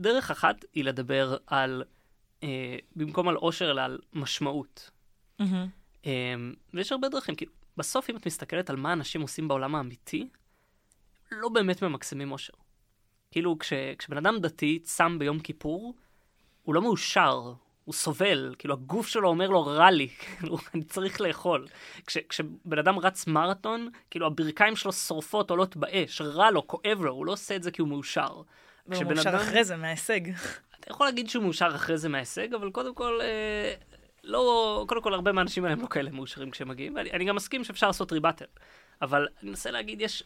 [0.00, 1.82] דרך אחת היא לדבר על,
[2.42, 4.90] אה, במקום על אושר, אלא על משמעות.
[5.38, 5.68] מהמם.
[6.02, 6.06] Um,
[6.74, 10.28] ויש הרבה דרכים, כאילו, בסוף אם את מסתכלת על מה אנשים עושים בעולם האמיתי,
[11.32, 12.52] לא באמת ממקסמים אושר.
[13.30, 15.94] כאילו, כש, כשבן אדם דתי צם ביום כיפור,
[16.62, 17.52] הוא לא מאושר,
[17.84, 21.66] הוא סובל, כאילו הגוף שלו אומר לו רע לי, כאילו, אני צריך לאכול.
[22.06, 27.12] כש, כשבן אדם רץ מרתון, כאילו הברכיים שלו שורפות, עולות באש, רע לו, כואב לו,
[27.12, 28.42] הוא לא עושה את זה כי הוא מאושר.
[28.86, 30.20] והוא כשבן מאושר אדם- אחרי זה מההישג.
[30.80, 33.74] אתה יכול להגיד שהוא מאושר אחרי זה מההישג, אבל קודם כל, אה,
[34.24, 37.36] לא, קודם כל הרבה מהאנשים האלה הם לא כאלה מאושרים כשהם מגיעים, ואני אני גם
[37.36, 38.44] מסכים שאפשר לעשות ריבטל.
[39.02, 40.22] אבל אני מנסה להגיד, יש,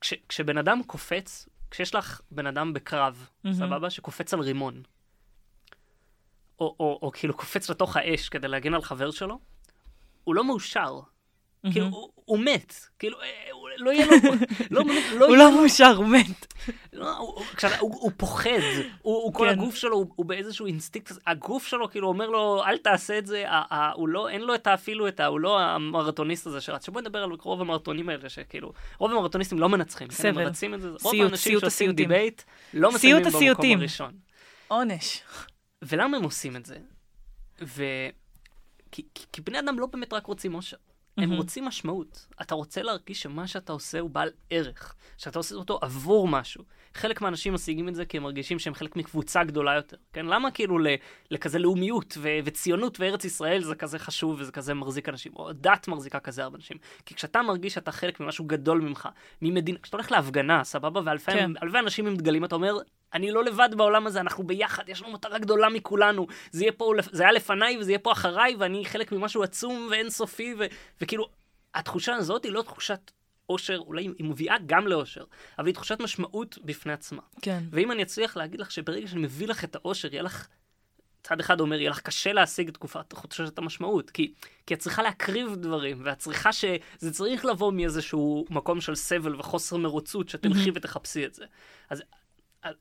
[0.00, 3.56] כש, כשבן אדם קופץ, כשיש לך בן אדם בקרב, מהמם.
[3.56, 3.90] סבבה?
[3.90, 4.82] שקופץ על רימון,
[6.60, 9.38] או, או, או כאילו קופץ לתוך האש כדי להגן על חבר שלו,
[10.24, 11.00] הוא לא מאושר.
[11.72, 12.74] כאילו, הוא, הוא מת.
[12.98, 14.12] כאילו, אה, הוא, לא יהיה לו...
[14.70, 16.54] לא, באמת, לא הוא יהיה לא מאושר, הוא מת.
[16.92, 18.50] לא, הוא, הוא, כשאתה- הוא, הוא פוחד,
[19.02, 19.58] הוא, הוא כל כן.
[19.58, 23.44] הגוף שלו, הוא, הוא באיזשהו אינסטינקט, הגוף שלו כאילו אומר לו, אל תעשה את זה,
[23.50, 25.26] ה, ה, הוא לא, אין לו את אפילו את ה...
[25.26, 26.86] הוא לא המרתוניסט הזה שרץ.
[26.86, 30.44] שבוא נדבר על רוב המרתונים האלה, שכאילו, רוב המרתוניסטים לא מנצחים, כן, הם סבל.
[30.46, 31.92] מבצעים את זה, רוב האנשים שעושים.
[31.92, 32.42] debate,
[32.74, 33.78] לא מסיימים במקום.
[33.78, 34.12] הראשון.
[34.68, 35.22] עונש.
[35.82, 36.76] ולמה הם עושים את זה?
[37.62, 37.84] ו...
[38.92, 40.76] כי, כי, כי בני אדם לא באמת רק רוצים אושר.
[41.16, 41.32] הם.
[41.32, 42.26] רוצים משמעות.
[42.42, 46.64] אתה רוצה להרגיש שמה שאתה עושה הוא בעל ערך, שאתה עושה אותו עבור משהו.
[46.94, 49.96] חלק מהאנשים משיגים את זה כי הם מרגישים שהם חלק מקבוצה גדולה יותר.
[50.12, 50.26] כן?
[50.26, 50.78] למה כאילו
[51.30, 55.88] לכזה לאומיות ו- וציונות וארץ ישראל זה כזה חשוב וזה כזה מחזיק אנשים, או דת
[55.88, 56.76] מחזיקה כזה הרבה אנשים.
[57.06, 59.08] כי כשאתה מרגיש שאתה חלק ממשהו גדול ממך,
[59.42, 61.50] ממדינה, כשאתה הולך להפגנה, סבבה, ואלפי כן.
[61.74, 62.74] אנשים עם דגלים, אתה אומר,
[63.14, 66.26] אני לא לבד בעולם הזה, אנחנו ביחד, יש לנו מטרה גדולה מכולנו.
[66.50, 70.64] זה פה, זה היה לפניי וזה יהיה פה אחריי, ואני חלק ממשהו עצום ואינסופי, ו-
[71.00, 71.28] וכאילו,
[71.74, 73.10] התחושה הזאת היא לא תחושת
[73.48, 75.24] אושר, אולי היא מביאה גם לאושר,
[75.58, 77.22] אבל היא תחושת משמעות בפני עצמה.
[77.42, 77.62] כן.
[77.70, 80.46] ואם אני אצליח להגיד לך שברגע שאני מביא לך את האושר, יהיה לך,
[81.22, 84.32] צד אחד אומר, יהיה לך קשה להשיג תקופת תחושת המשמעות, כי,
[84.66, 86.64] כי את צריכה להקריב דברים, ואת צריכה ש...
[86.98, 91.44] זה צריך לבוא מאיזשהו מקום של סבל וחוסר מרוצות, שתלכי ותחפשי את זה.
[91.90, 92.02] אז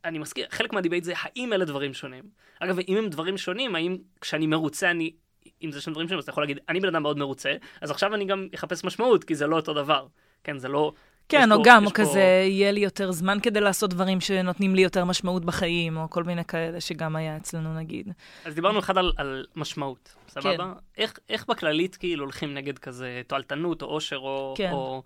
[0.06, 2.24] אני מזכיר, חלק מהדיבייט זה האם אלה דברים שונים.
[2.60, 5.12] אגב, אם הם דברים שונים, האם כשאני מרוצה אני,
[5.64, 7.92] אם זה שני דברים שונים, אז אתה יכול להגיד, אני בן אדם מאוד מרוצה, אז
[7.92, 10.08] עכשיו אני גם אחפש משמעות, כי זה לא אותו דבר.
[10.44, 10.92] כן, זה לא...
[11.30, 11.96] כן, או פה, גם, או פה...
[11.96, 16.24] כזה, יהיה לי יותר זמן כדי לעשות דברים שנותנים לי יותר משמעות בחיים, או כל
[16.24, 18.14] מיני כאלה שגם היה אצלנו, נגיד.
[18.46, 20.58] אז דיברנו אחד על, על משמעות, סבבה?
[20.58, 20.64] כן.
[20.98, 24.54] איך, איך בכללית כאילו הולכים נגד כזה תועלתנות, או עושר, או...
[24.58, 24.72] כן.
[24.72, 25.04] או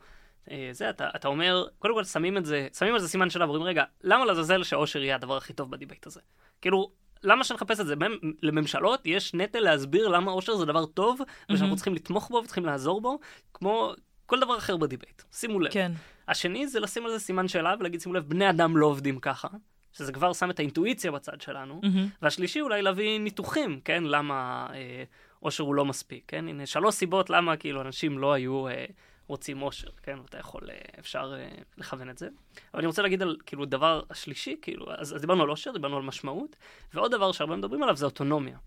[0.71, 3.63] זה, אתה, אתה אומר, קודם כל שמים את זה, שמים על זה סימן שאלה, ואומרים,
[3.63, 6.19] רגע, למה לעזאזל שעושר יהיה הדבר הכי טוב בדיבייט הזה?
[6.61, 6.91] כאילו,
[7.23, 7.95] למה שנחפש את זה?
[8.43, 11.19] לממשלות יש נטל להסביר למה עושר זה דבר טוב,
[11.51, 13.19] ושאנחנו צריכים לתמוך בו וצריכים לעזור בו,
[13.53, 13.93] כמו
[14.25, 15.21] כל דבר אחר בדיבייט.
[15.31, 15.71] שימו לב.
[15.71, 15.91] כן.
[16.27, 19.47] השני זה לשים על זה סימן שאלה ולהגיד, שימו לב, בני אדם לא עובדים ככה.
[19.93, 21.81] שזה כבר שם את האינטואיציה בצד שלנו.
[21.83, 22.21] Mm-hmm.
[22.21, 24.03] והשלישי אולי להביא ניתוחים, כן?
[24.03, 25.03] למה אה,
[25.39, 26.47] עושר הוא לא מספיק, כן?
[26.47, 28.85] הנה שלוש סיבות למה כאילו אנשים לא היו אה,
[29.27, 30.19] רוצים עושר, כן?
[30.19, 32.27] ואתה יכול, אה, אפשר אה, לכוון את זה.
[32.73, 35.97] אבל אני רוצה להגיד על כאילו דבר השלישי, כאילו, אז, אז דיברנו על עושר, דיברנו
[35.97, 36.55] על משמעות,
[36.93, 38.57] ועוד דבר שהרבה מדברים עליו זה אוטונומיה.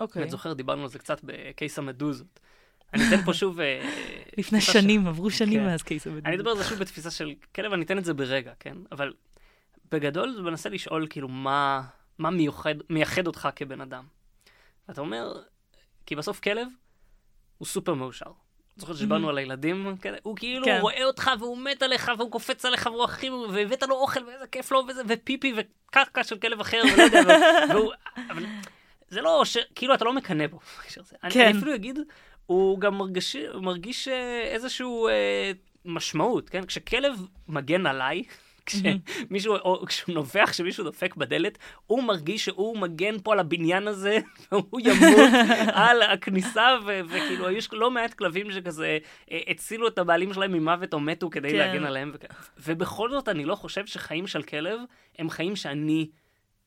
[0.00, 0.22] אוקיי.
[0.22, 2.40] אני זוכר, דיברנו על זה קצת בקייס המדוזות.
[2.94, 3.60] אני אתן פה שוב...
[3.60, 3.90] אה,
[4.38, 5.66] לפני שנים, עברו שנים כן.
[5.66, 6.26] מאז קייס המדוזות.
[6.26, 8.76] אני אדבר על זה שוב בתפיסה של כלב, אני אתן את זה ברגע, כן?
[8.92, 9.12] אבל
[9.90, 11.82] בגדול זה מנסה לשאול כאילו מה,
[12.18, 14.04] מה מיוחד, מייחד אותך כבן אדם.
[14.90, 15.42] אתה אומר,
[16.06, 16.68] כי בסוף כלב
[17.58, 18.32] הוא סופר מאושר.
[18.76, 20.78] זוכר שדיברנו על הילדים, הוא כאילו כן.
[20.80, 24.72] רואה אותך והוא מת עליך והוא קופץ עליך והוא הכי, והבאת לו אוכל ואיזה כיף
[24.72, 27.20] לו וזה, ופיפי וקרקע של כלב אחר ולא יודע,
[27.74, 27.92] והוא,
[28.30, 28.44] אבל
[29.08, 29.56] זה לא, ש...
[29.74, 30.58] כאילו אתה לא מקנא בו.
[30.60, 31.00] כן.
[31.24, 31.98] אני אפילו אגיד,
[32.46, 35.52] הוא גם מרגיש, מרגיש אה, איזשהו אה,
[35.84, 36.66] משמעות, כן?
[36.66, 38.22] כשכלב מגן עליי,
[38.66, 44.18] כשמישהו, או כשהוא נובח, כשמישהו דופק בדלת, הוא מרגיש שהוא מגן פה על הבניין הזה,
[44.52, 45.30] והוא ימות
[45.72, 46.68] על הכניסה,
[47.08, 48.98] וכאילו, יש לא מעט כלבים שכזה
[49.30, 51.56] אה, הצילו את הבעלים שלהם ממוות או מתו כדי כן.
[51.56, 52.12] להגן עליהם.
[52.58, 54.80] ובכל זאת, אני לא חושב שחיים של כלב
[55.18, 56.08] הם חיים שאני...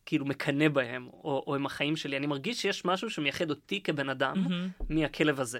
[0.06, 2.18] כאילו מקנא בהם, או, או הם החיים שלי.
[2.18, 4.84] אני מרגיש שיש משהו שמייחד אותי כבן אדם mm-hmm.
[4.90, 5.60] מהכלב הזה.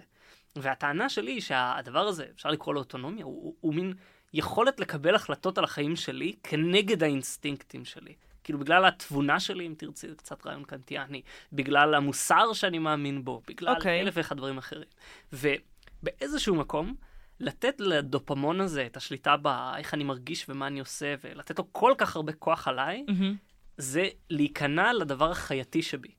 [0.56, 3.94] והטענה שלי היא שהדבר הזה, אפשר לקרוא לו אוטונומיה, הוא, הוא, הוא מין
[4.36, 8.14] יכולת לקבל החלטות על החיים שלי כנגד האינסטינקטים שלי.
[8.44, 11.22] כאילו בגלל התבונה שלי, אם תרצי, זה קצת רעיון קנטיאני,
[11.54, 13.78] בגלל המוסר שאני מאמין בו, בגלל okay.
[13.78, 14.02] אוקיי.
[14.02, 14.88] אלף ואחד דברים אחרים.
[15.34, 16.96] ובאיזשהו מקום,
[17.40, 22.16] לתת לדופמון הזה את השליטה באיך אני מרגיש ומה אני עושה, ולתת לו כל כך
[22.16, 23.36] הרבה כוח עליי, mm-hmm.
[23.78, 26.12] זה להיכנע לדבר החייתי שבי.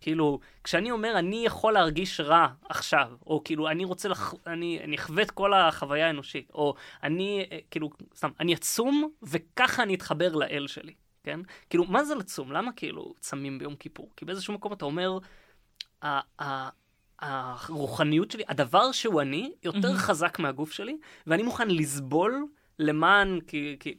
[0.00, 4.34] כאילו, כשאני אומר, אני יכול להרגיש רע עכשיו, או כאילו, אני רוצה, לח...
[4.46, 9.82] אני, אני אחווה את כל החוויה האנושית, או אני, אה, כאילו, סתם, אני עצום, וככה
[9.82, 10.94] אני אתחבר לאל שלי,
[11.24, 11.40] כן?
[11.70, 12.52] כאילו, מה זה לצום?
[12.52, 14.10] למה כאילו צמים ביום כיפור?
[14.16, 15.18] כי באיזשהו מקום אתה אומר,
[17.18, 19.98] הרוחניות שלי, הדבר שהוא אני, יותר mm-hmm.
[19.98, 22.46] חזק מהגוף שלי, ואני מוכן לסבול
[22.78, 23.38] למען,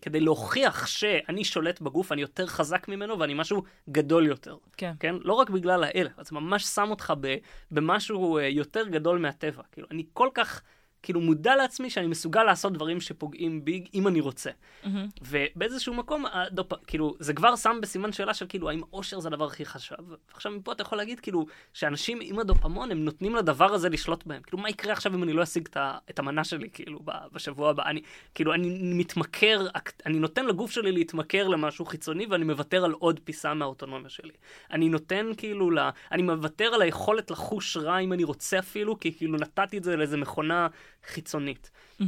[0.01, 4.57] כדי להוכיח שאני שולט בגוף, אני יותר חזק ממנו ואני משהו גדול יותר.
[4.77, 4.93] כן.
[4.99, 5.15] כן?
[5.21, 7.35] לא רק בגלל האלה, זה ממש שם אותך ב,
[7.71, 9.63] במשהו אה, יותר גדול מהטבע.
[9.71, 10.61] כאילו, אני כל כך...
[11.03, 14.49] כאילו מודע לעצמי שאני מסוגל לעשות דברים שפוגעים בי אם אני רוצה.
[14.49, 14.87] Mm-hmm.
[15.21, 16.73] ובאיזשהו מקום, הדופ...
[16.87, 19.97] כאילו, זה כבר שם בסימן שאלה של כאילו, האם אושר זה הדבר הכי חשוב?
[20.31, 24.41] ועכשיו מפה אתה יכול להגיד כאילו, שאנשים עם הדופמון, הם נותנים לדבר הזה לשלוט בהם.
[24.41, 25.67] כאילו, מה יקרה עכשיו אם אני לא אשיג
[26.09, 26.99] את המנה שלי, כאילו,
[27.31, 27.83] בשבוע הבא?
[27.85, 28.01] אני,
[28.35, 29.67] כאילו, אני מתמכר,
[30.05, 34.33] אני נותן לגוף שלי להתמכר למשהו חיצוני, ואני מוותר על עוד פיסה מהאוטונומיה שלי.
[34.71, 39.13] אני נותן כאילו, לה, אני מוותר על היכולת לחוש רע אם אני רוצה אפילו, כי
[39.17, 40.67] כאילו נתתי את זה לאיזה מכונה
[41.07, 41.71] חיצונית.
[42.01, 42.03] Mm-hmm.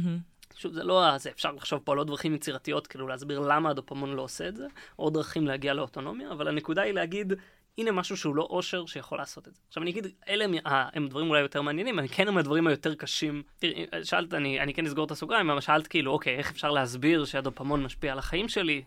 [0.56, 4.12] שוב, זה לא, זה אפשר לחשוב פה על עוד דרכים יצירתיות, כאילו להסביר למה הדופמון
[4.12, 4.66] לא עושה את זה,
[4.98, 7.32] או דרכים להגיע לאוטונומיה, אבל הנקודה היא להגיד,
[7.78, 9.60] הנה משהו שהוא לא אושר שיכול לעשות את זה.
[9.68, 12.66] עכשיו אני אגיד, אלה הם, אה, הם דברים אולי יותר מעניינים, אבל כן הם הדברים
[12.66, 13.42] היותר קשים.
[13.58, 17.24] תראי, שאלת, אני, אני כן אסגור את הסוגריים, אבל שאלת כאילו, אוקיי, איך אפשר להסביר
[17.24, 18.82] שהדופמון משפיע על החיים שלי?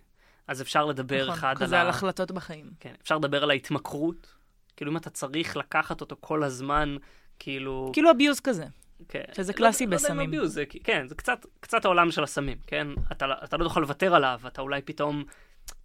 [0.48, 1.74] אז אפשר לדבר נכון, אחד על...
[1.76, 2.72] על החלטות בחיים.
[2.80, 4.34] כן, אפשר לדבר על ההתמכרות.
[4.78, 6.96] כאילו אם אתה צריך לקחת אותו כל הזמן,
[7.40, 7.90] כאילו...
[7.94, 8.66] כאילו אביוז כזה.
[9.10, 9.24] כן.
[9.34, 10.34] שזה לא קלאסי לא, בסמים.
[10.34, 12.88] לא זה, כן, זה קצת, קצת העולם של הסמים, כן?
[13.12, 15.24] אתה, אתה לא תוכל לוותר עליו, אתה אולי פתאום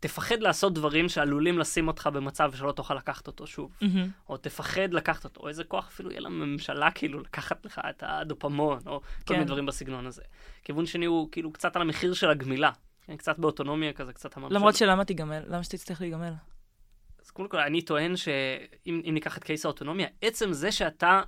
[0.00, 3.72] תפחד לעשות דברים שעלולים לשים אותך במצב שלא תוכל לקחת אותו שוב.
[3.82, 3.86] Mm-hmm.
[4.28, 8.78] או תפחד לקחת אותו, או איזה כוח אפילו יהיה לממשלה כאילו לקחת לך את הדופמון,
[8.86, 9.24] או כן.
[9.24, 10.22] כל מיני דברים בסגנון הזה.
[10.64, 12.70] כיוון שני הוא כאילו קצת על המחיר של הגמילה.
[13.06, 14.58] כן, קצת באוטונומיה כזה, קצת הממשלה.
[14.58, 15.42] למרות שלמה תיגמל?
[15.46, 16.32] למה שתצטרך להיגמל?
[17.24, 21.22] אז קודם כל, אני טוען שאם ניקח את קייס האוטונומיה, עצם זה שאתה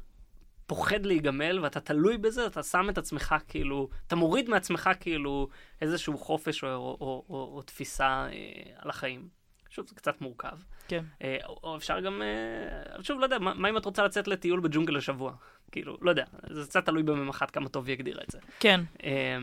[0.71, 5.49] פוחד להיגמל ואתה תלוי בזה, אתה שם את עצמך כאילו, אתה מוריד מעצמך כאילו
[5.81, 8.29] איזשהו חופש או, או, או, או, או תפיסה אה,
[8.77, 9.29] על החיים.
[9.71, 10.59] שוב, זה קצת מורכב.
[10.89, 11.05] כן.
[11.23, 14.29] אה, או, או אפשר גם, אה, שוב, לא יודע, מה, מה אם את רוצה לצאת
[14.29, 15.33] לטיול בג'ונגל לשבוע?
[15.73, 18.39] כאילו, לא יודע, זה קצת תלוי בממחת כמה טוב היא הגדירה את זה.
[18.61, 18.81] כן.
[19.05, 19.39] אה,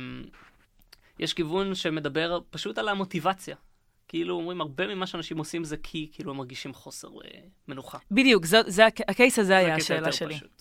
[1.20, 3.56] יש כיוון שמדבר פשוט על המוטיבציה.
[4.08, 7.98] כאילו אומרים, הרבה ממה שאנשים עושים זה כי כאילו הם מרגישים חוסר אה, מנוחה.
[8.12, 10.36] בדיוק, זה, הק- הקייס הזה זה היה השאלה שלי.
[10.36, 10.57] פשוט.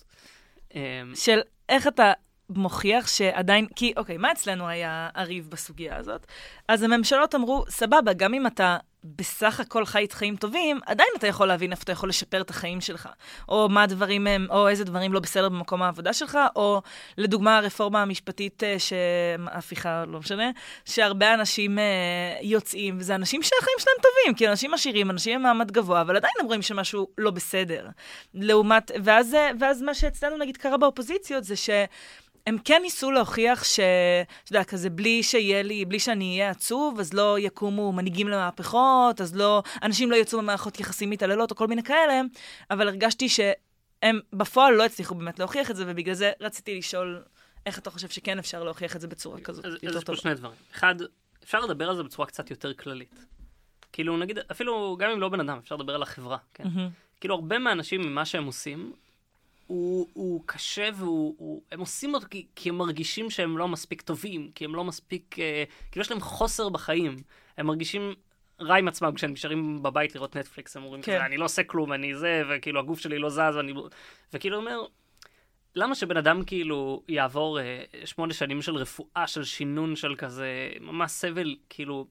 [0.75, 0.81] אמ,
[1.15, 1.39] של
[1.69, 2.13] איך אתה
[2.49, 6.27] מוכיח שעדיין, כי אוקיי, מה אצלנו היה הריב בסוגיה הזאת?
[6.67, 8.77] אז הממשלות אמרו, סבבה, גם אם אתה
[9.15, 12.49] בסך הכל חי את חיים טובים, עדיין אתה יכול להבין איפה אתה יכול לשפר את
[12.49, 13.09] החיים שלך.
[13.49, 16.81] או מה הדברים הם, או איזה דברים לא בסדר במקום העבודה שלך, או
[17.17, 18.93] לדוגמה הרפורמה המשפטית, אה, ש...
[19.51, 20.51] הפיכה, לא משנה,
[20.85, 21.83] שהרבה אנשים אה,
[22.41, 26.61] יוצאים, וזה אנשים שהחיים שלהם טובים, כי אנשים עשירים, אנשים ממעמד גבוה, אבל עדיין אומרים
[26.61, 27.87] שמשהו לא בסדר.
[28.33, 31.69] לעומת, ואז, אה, ואז מה שאצלנו נגיד קרה באופוזיציות זה ש...
[32.47, 33.79] הם כן ניסו להוכיח ש...
[34.43, 39.21] אתה יודע, כזה בלי שיהיה לי, בלי שאני אהיה עצוב, אז לא יקומו מנהיגים למהפכות,
[39.21, 42.21] אז לא, אנשים לא יצאו ממערכות יחסים מתעללות או כל מיני כאלה,
[42.71, 47.23] אבל הרגשתי שהם בפועל לא הצליחו באמת להוכיח את זה, ובגלל זה רציתי לשאול
[47.65, 50.05] איך אתה חושב שכן אפשר להוכיח את זה בצורה כזאת אז אז יותר יש פה
[50.05, 50.17] טובה.
[50.17, 50.55] שני דברים.
[50.71, 50.95] אחד,
[51.43, 53.25] אפשר לדבר על זה בצורה קצת יותר כללית.
[53.93, 56.63] כאילו, נגיד, אפילו גם אם לא בן אדם, אפשר לדבר על החברה, כן?
[56.63, 56.89] מהמם.
[57.19, 58.93] כאילו, הרבה מהאנשים, ממה שהם עושים,
[59.67, 61.35] הוא, הוא קשה והוא...
[61.37, 64.83] הוא, הם עושים אותו כי, כי הם מרגישים שהם לא מספיק טובים, כי הם לא
[64.83, 65.39] מספיק...
[65.39, 67.15] אה, כאילו, יש להם חוסר בחיים.
[67.57, 68.13] הם מרגישים
[68.61, 71.21] רע עם עצמם כשהם נשארים בבית לראות נטפליקס, הם אומרים כן.
[71.21, 73.73] אני לא עושה כלום, אני זה, וכאילו, הגוף שלי לא זז, ואני...
[73.73, 73.89] לא-"
[74.33, 74.79] וכאילו, אומר,
[75.75, 81.11] למה שבן אדם כאילו יעבור אה, שמונה שנים של רפואה, של שינון, של כזה, ממש
[81.11, 82.07] סבל, כאילו,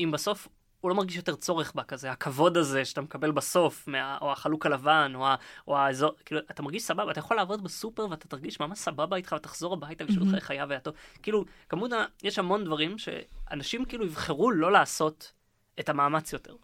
[0.00, 0.48] אם בסוף
[0.80, 4.66] הוא לא מרגיש יותר צורך בה כזה, הכבוד הזה שאתה מקבל בסוף, מה, או החלוק
[4.66, 5.34] הלבן, או, ה,
[5.68, 9.34] או האזור, כאילו, אתה מרגיש סבבה, אתה יכול לעבוד בסופר ואתה תרגיש ממש סבבה איתך,
[9.38, 10.94] ותחזור הביתה וישאלו אותך איך היה והיה טוב.
[11.22, 11.90] כאילו, כמות,
[12.22, 15.32] יש המון דברים שאנשים כאילו יבחרו לא לעשות
[15.80, 16.56] את המאמץ יותר.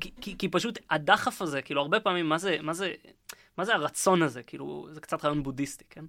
[0.00, 2.92] כי, כי, כי פשוט הדחף הזה, כאילו, הרבה פעמים, מה זה, מה זה,
[3.56, 4.42] מה זה הרצון הזה?
[4.42, 6.04] כאילו, זה קצת רעיון בודהיסטי, כן?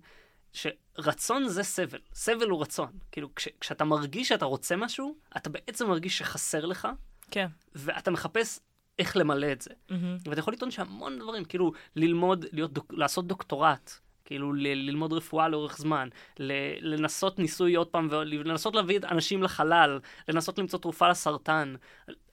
[0.53, 2.91] שרצון זה סבל, סבל הוא רצון.
[3.11, 6.88] כאילו, כש, כשאתה מרגיש שאתה רוצה משהו, אתה בעצם מרגיש שחסר לך,
[7.32, 7.47] כן.
[7.75, 8.59] ואתה מחפש
[8.99, 9.69] איך למלא את זה.
[9.89, 10.17] מהמם.
[10.25, 13.91] ואתה יכול לטעון שהמון דברים, כאילו, ללמוד, להיות דוק, לעשות דוקטורט,
[14.25, 16.09] כאילו, ל, ללמוד רפואה לאורך זמן,
[16.39, 16.53] ל,
[16.93, 21.75] לנסות ניסוי עוד פעם, ולנסות להביא אנשים לחלל, לנסות למצוא תרופה לסרטן.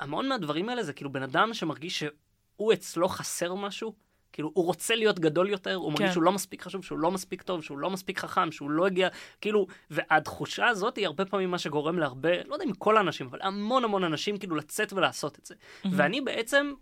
[0.00, 3.94] המון מהדברים האלה זה כאילו בן אדם שמרגיש שהוא אצלו חסר משהו,
[4.32, 6.12] כאילו, הוא רוצה להיות גדול יותר, הוא מרגיש כן.
[6.12, 9.08] שהוא לא מספיק חשוב, שהוא לא מספיק טוב, שהוא לא מספיק חכם, שהוא לא הגיע,
[9.40, 13.38] כאילו, והתחושה הזאת היא הרבה פעמים מה שגורם להרבה, לא יודע אם כל האנשים, אבל
[13.42, 15.54] המון המון אנשים כאילו לצאת ולעשות את זה.
[15.92, 16.72] ואני בעצם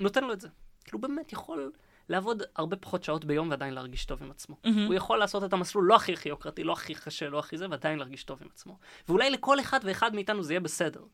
[0.00, 0.48] נותן לו את זה.
[0.84, 1.72] כאילו, באמת יכול
[2.08, 4.56] לעבוד הרבה פחות שעות ביום ועדיין להרגיש טוב עם עצמו.
[4.64, 4.86] מהמם.
[4.86, 7.66] הוא יכול לעשות את המסלול לא הכי הכי יוקרתי, לא הכי קשה, לא הכי זה,
[7.70, 8.78] ועדיין להרגיש טוב עם עצמו.
[9.08, 11.04] ואולי לכל אחד ואחד מאיתנו זה יהיה בסדר.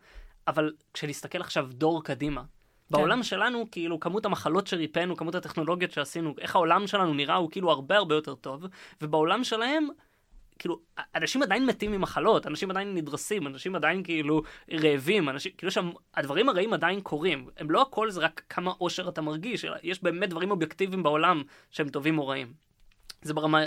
[0.48, 2.42] אבל כשנסתכל עכשיו דור קדימה,
[2.90, 7.70] בעולם שלנו, כאילו, כמות המחלות שריפאנו, כמות הטכנולוגיות שעשינו, איך העולם שלנו נראה, הוא כאילו
[7.70, 8.66] הרבה הרבה יותר טוב,
[9.02, 9.88] ובעולם שלהם,
[10.58, 10.80] כאילו,
[11.14, 16.48] אנשים עדיין מתים ממחלות, אנשים עדיין נדרסים, אנשים עדיין כאילו רעבים, אנשים, כאילו שם, הדברים
[16.48, 17.48] הרעים עדיין קורים.
[17.56, 21.42] הם לא הכל זה רק כמה אושר אתה מרגיש, אלא יש באמת דברים אובייקטיביים בעולם
[21.70, 22.52] שהם טובים או רעים.
[23.22, 23.58] זה ברמה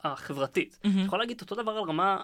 [0.00, 0.78] החברתית.
[0.84, 0.96] מהמם.
[0.96, 2.20] אתה יכול להגיד אותו דבר על רמה,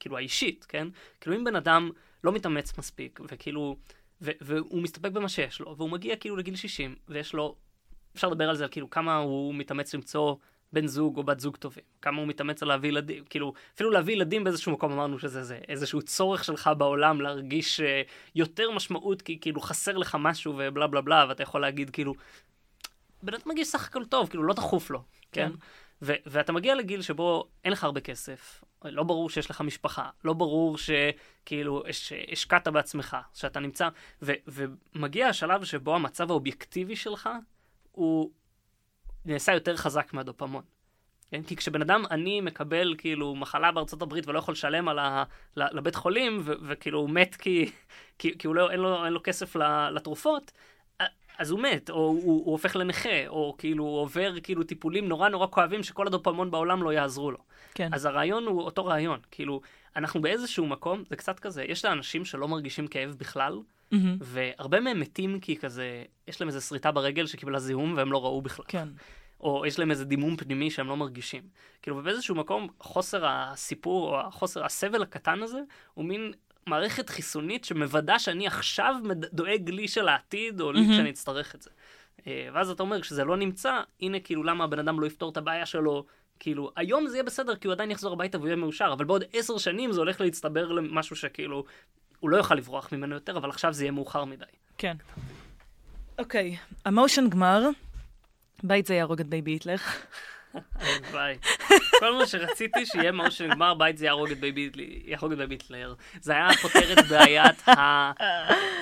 [0.00, 0.88] כאילו, האישית, כן?
[1.20, 1.90] כאילו, אם בן אדם
[2.24, 3.76] לא מתאמץ מספיק, וכאילו,
[4.20, 7.56] והוא מסתפק במה שיש לו, והוא מגיע כאילו לגיל 60, ויש לו,
[8.16, 10.34] אפשר לדבר על זה, על כאילו, כמה הוא מתאמץ למצוא
[10.72, 14.14] בן זוג או בת זוג טובים, כמה הוא מתאמץ על להביא ילדים, כאילו, אפילו להביא
[14.14, 18.02] ילדים באיזשהו מקום אמרנו שזה זה, איזשהו צורך שלך בעולם להרגיש אה,
[18.34, 22.14] יותר משמעות, כי כאילו חסר לך משהו ובלה בלה בלה, ואתה יכול להגיד כאילו,
[23.22, 25.02] בן אדם מגיע סך הכל טוב, כאילו לא דחוף לו,
[25.32, 25.48] כן?
[25.48, 25.56] כן.
[26.02, 30.32] ו- ואתה מגיע לגיל שבו אין לך הרבה כסף, לא ברור שיש לך משפחה, לא
[30.32, 33.88] ברור שכאילו הש- השקעת בעצמך, שאתה נמצא,
[34.22, 37.28] ו- ומגיע השלב שבו המצב האובייקטיבי שלך
[37.92, 38.30] הוא
[39.24, 40.62] נעשה יותר חזק מהדופמון.
[41.30, 41.42] כן?
[41.42, 45.24] כי כשבן אדם עני מקבל כאילו מחלה בארצות הברית ולא יכול לשלם על ה,
[45.56, 47.70] לבית חולים, ו- וכאילו הוא מת כי,
[48.18, 49.56] כי, כי הוא לא, אין, לו, אין לו כסף
[49.92, 50.52] לתרופות,
[51.38, 55.28] אז הוא מת, או הוא, הוא הופך לנכה, או כאילו הוא עובר כאילו טיפולים נורא
[55.28, 57.38] נורא כואבים שכל הדופמון בעולם לא יעזרו לו.
[57.74, 57.94] כן.
[57.94, 59.60] אז הרעיון הוא אותו רעיון, כאילו,
[59.96, 63.58] אנחנו באיזשהו מקום, זה קצת כזה, יש לאנשים שלא מרגישים כאב בכלל,
[63.92, 64.16] מהמם.
[64.20, 68.42] והרבה מהם מתים כי כזה, יש להם איזה שריטה ברגל שקיבלה זיהום והם לא ראו
[68.42, 68.64] בכלל.
[68.68, 68.88] כן.
[69.40, 71.42] או יש להם איזה דימום פנימי שהם לא מרגישים.
[71.82, 75.60] כאילו, ובאיזשהו מקום, חוסר הסיפור, או החוסר, הסבל הקטן הזה,
[75.94, 76.32] הוא מין
[76.66, 78.94] מערכת חיסונית שמוודא שאני עכשיו
[79.32, 80.92] דואג לי של העתיד, או לי מהמם.
[80.92, 81.70] כשאני אצטרך את זה.
[82.26, 85.36] אה, ואז אתה אומר, כשזה לא נמצא, הנה כאילו למה הבן אדם לא יפתור את
[85.36, 86.04] הבעיה שלו.
[86.40, 89.24] כאילו, היום זה יהיה בסדר כי הוא עדיין יחזור הביתה והוא יהיה מאושר, אבל בעוד
[89.32, 91.64] עשר שנים זה הולך להצטבר למשהו שכאילו,
[92.20, 94.44] הוא לא יוכל לברוח ממנו יותר, אבל עכשיו זה יהיה מאוחר מדי.
[94.78, 94.96] כן.
[96.18, 97.68] אוקיי, ה motion גמר,
[98.62, 99.76] בית זה יהרוג את baby היטלר.
[100.54, 101.36] הלוואי.
[101.98, 104.70] כל מה שרציתי שיהיה משהו שנגמר בית זה יהרוג את baby
[105.50, 105.94] היטלר.
[106.20, 108.12] זה היה פותר את בעיית ה...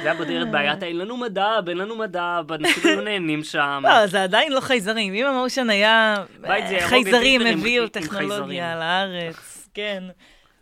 [0.02, 3.82] זה היה פותר את בעיית אין לנו מד"ב, אין לנו מד"ב, אנשים היו נהנים שם.
[3.86, 5.14] לא, זה עדיין לא חייזרים.
[5.14, 8.76] אם ה motion היה את חייזרים הביאו טכנולוגיה.
[8.76, 10.04] לארץ, כן.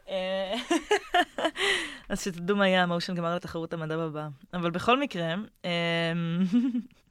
[0.09, 0.55] אה,
[2.09, 4.29] אז שתדעו מה יהיה ה motion גמר לתחרות המד"ב הבאה.
[4.55, 5.35] אבל בכל מקרה, אה,
[5.65, 6.13] אה,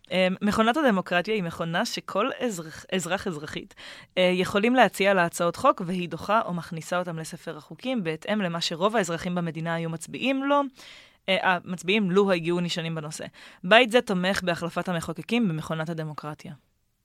[0.42, 3.76] מכונת הדמוקרטיה היא מכונה שכל אזרח, אזרח אזרחית
[4.18, 8.62] אה, יכולים להציע לה הצעות חוק, והיא דוחה או מכניסה אותם לספר החוקים, בהתאם למה
[8.62, 10.62] שרוב האזרחים במדינה היו מצביעים לו.
[11.30, 13.26] אה, אה, מצביעים לו הגיעו נשענים בנושא.
[13.64, 16.54] בית זה תומך בהחלפת המחוקקים במכונת הדמוקרטיה.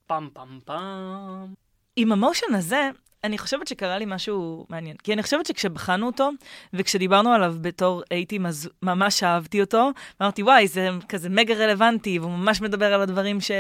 [0.06, 1.54] פעם פעם פעם.
[1.96, 2.90] עם המושן הזה,
[3.26, 4.96] אני חושבת שקרה לי משהו מעניין.
[4.96, 6.30] כי אני חושבת שכשבחנו אותו,
[6.72, 9.90] וכשדיברנו עליו בתור אייטים, אז ממש אהבתי אותו.
[10.22, 13.50] אמרתי, וואי, זה כזה מגה רלוונטי, והוא ממש מדבר על הדברים ש...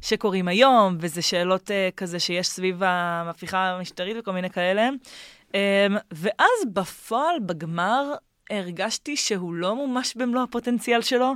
[0.00, 4.88] שקורים היום, וזה שאלות uh, כזה שיש סביב המהפכה המשטרית וכל מיני כאלה.
[5.48, 5.54] Um,
[6.12, 8.14] ואז בפועל, בגמר,
[8.50, 11.32] הרגשתי שהוא לא מומש במלוא הפוטנציאל שלו,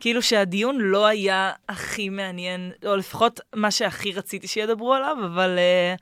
[0.00, 5.94] כאילו שהדיון לא היה הכי מעניין, או לפחות מה שהכי רציתי שידברו עליו, אבל, אה,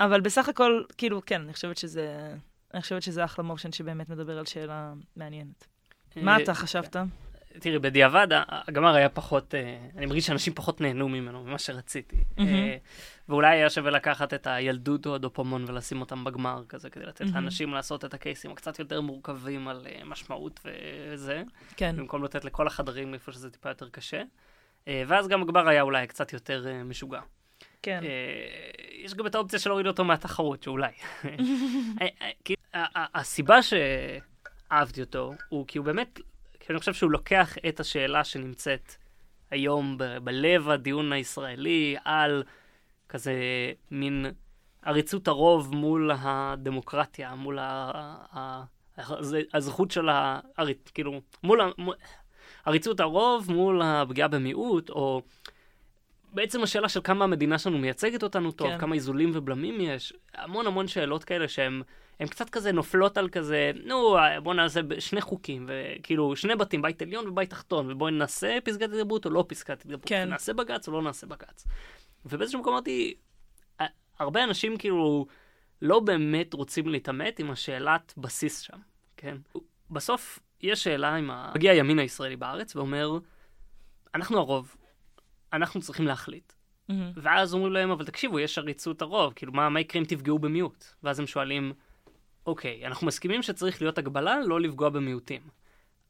[0.00, 2.34] אבל בסך הכל, כאילו, כן, אני חושבת שזה,
[2.74, 5.66] אני חושבת שזה אחלה מושן שבאמת מדבר על שאלה מעניינת.
[6.16, 6.96] מה אה, אתה חשבת?
[7.60, 12.16] תראי, בדיעבד, הגמר היה פחות, אה, אני מרגיש שאנשים פחות נהנו ממנו, ממה שרציתי.
[12.38, 12.76] אה,
[13.28, 17.24] ואולי היה שווה לקחת את הילדות או הדופמון ולשים אותם בגמר כזה, כדי לתת.
[17.34, 21.42] לאנשים לעשות את הקייסים הקצת יותר מורכבים על אה, משמעות וזה,
[21.76, 24.22] כן, במקום לתת לכל החדרים איפה שזה טיפה יותר קשה.
[24.88, 27.20] אה, ואז גם הגמר היה אולי קצת יותר אה, משוגע.
[27.82, 28.00] כן.
[28.04, 30.92] אה, יש גם את האופציה של להוריד אותו מהתחרות, שאולי.
[31.24, 36.20] אה, אה, כי ה- ה- הסיבה שאהבתי אותו, הוא כי הוא באמת,
[36.60, 38.94] כי אני חושב שהוא לוקח את השאלה שנמצאת
[39.50, 42.42] היום בלב הדיון הישראלי על
[43.08, 43.32] כזה
[43.90, 44.26] מין
[44.82, 47.92] עריצות הרוב מול הדמוקרטיה, מול ה-
[48.36, 48.62] ה-
[48.98, 50.40] הז- הזכות של ה...
[50.94, 51.72] כאילו, מול-
[52.64, 55.22] עריצות הרוב מול הפגיעה במיעוט, או
[56.36, 58.78] בעצם השאלה של כמה המדינה שלנו מייצגת אותנו טוב, כן.
[58.78, 61.82] כמה איזונים ובלמים יש, המון המון שאלות כאלה שהן
[62.20, 67.02] הן קצת כזה נופלות על כזה, נו, בוא נעשה שני חוקים, וכאילו שני בתים, בית
[67.02, 70.28] עליון ובית תחתון, ובואי נעשה פסקת התגברות או לא פסקת התגברות, כן.
[70.28, 71.66] נעשה בג"ץ או לא נעשה בג"ץ.
[72.26, 73.14] ובאיזשהו מקום אמרתי,
[74.18, 75.26] הרבה אנשים כאילו
[75.82, 78.78] לא באמת רוצים להתעמת עם השאלת בסיס שם,
[79.16, 79.36] כן?
[79.90, 81.30] בסוף יש שאלה אם.
[81.54, 83.18] מגיע הימין הישראלי בארץ ואומר,
[84.14, 84.76] אנחנו הרוב,
[85.52, 86.52] אנחנו צריכים להחליט.
[86.88, 87.12] מהמם.
[87.16, 90.84] ואז אומרים להם, אבל תקשיבו, יש עריצות הרוב, כאילו, מה, מה יקרה אם תפגעו במיעוט?
[91.02, 91.72] ואז הם שואלים,
[92.46, 95.40] אוקיי, אנחנו מסכימים שצריך להיות הגבלה לא לפגוע במיעוטים.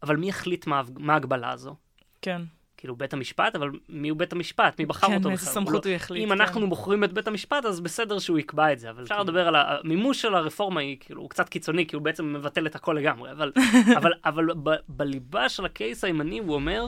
[0.03, 1.75] אבל מי יחליט מה, מה ההגבלה הזו?
[2.23, 2.43] כן.
[2.77, 4.79] כאילו, בית המשפט, אבל מי הוא בית המשפט?
[4.79, 5.53] מי בחר כן, אותו בכלל?
[5.53, 6.41] סמכות לא- הוא יחליט, אם כן.
[6.41, 9.57] אנחנו בוחרים את בית המשפט, אז בסדר שהוא יקבע את זה, אבל אפשר לדבר על
[9.57, 13.31] המימוש של הרפורמה, היא כאילו, הוא קצת קיצוני, כי הוא בעצם מבטל את הכל לגמרי,
[13.31, 13.53] אבל,
[13.99, 16.87] אבל, אבל ב, בליבה של הקייס הימני הוא אומר,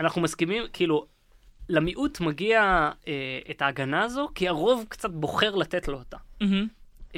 [0.00, 1.06] אנחנו מסכימים, כאילו,
[1.72, 6.16] למיעוט מגיע אה, את ההגנה הזו, כי הרוב קצת בוחר לתת לו אותה.
[6.40, 6.68] מהמם.
[7.12, 7.14] Um,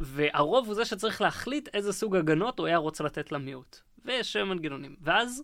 [0.00, 3.78] והרוב הוא זה שצריך להחליט איזה סוג הגנות הוא היה רוצה לתת למיעוט.
[4.04, 4.96] ויש שם מנגנונים.
[5.02, 5.42] ואז,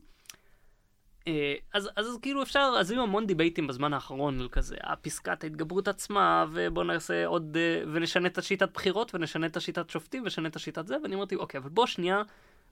[1.26, 1.32] אז,
[1.74, 6.46] אז, אז כאילו אפשר, אז היו המון דיבייטים בזמן האחרון על כזה, הפסקת ההתגברות עצמה,
[6.52, 10.86] ובוא נעשה עוד, uh, ונשנה את השיטת בחירות, ונשנה את השיטת שופטים, ונשנה את השיטת
[10.86, 12.22] זה, ואני אמרתי, אוקיי, אבל בוא שנייה,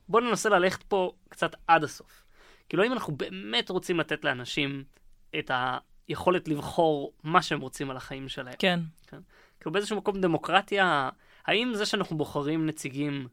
[0.09, 2.25] בוא ננסה ללכת פה קצת עד הסוף.
[2.69, 4.85] כאילו, אם אנחנו באמת רוצים לתת לאנשים
[5.39, 5.51] את
[6.09, 8.81] היכולת לבחור מה שהם רוצים על החיים שלהם, כן.
[9.61, 11.09] כאילו באיזשהו מקום דמוקרטיה,
[11.47, 13.29] האם זה שאנחנו בוחרים נציגים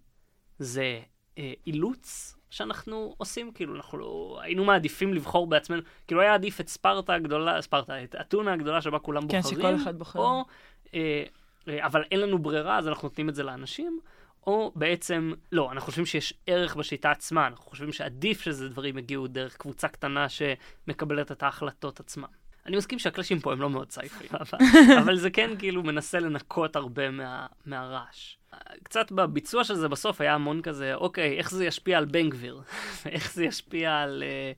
[0.59, 0.99] זה
[1.37, 3.51] אה, אילוץ שאנחנו עושים?
[3.51, 8.15] כאילו אנחנו לא, היינו מעדיפים לבחור בעצמנו, כאילו היה עדיף את ספרטה הגדולה, ספרטה, את
[8.21, 10.19] אתונה הגדולה שבה כולם כן, בוחרים, שכל אחד בוחר.
[10.19, 10.45] או,
[10.93, 11.23] אה,
[11.67, 13.99] אה, אבל אין לנו ברירה אז אנחנו נותנים את זה לאנשים,
[14.47, 19.27] או בעצם, לא, אנחנו חושבים שיש ערך בשיטה עצמה, אנחנו חושבים שעדיף שזה דברים יגיעו
[19.27, 22.27] דרך קבוצה קטנה שמקבלת את ההחלטות עצמן.
[22.65, 24.59] אני מסכים שהקלאשים פה הם לא מאוד סייפים, אבל,
[24.99, 28.35] אבל זה כן כאילו מנסה לנקות הרבה מה, מהרעש.
[28.83, 32.61] קצת בביצוע של זה בסוף היה המון כזה, אוקיי, איך זה ישפיע על בן גביר?
[33.05, 34.51] איך זה ישפיע על, אה,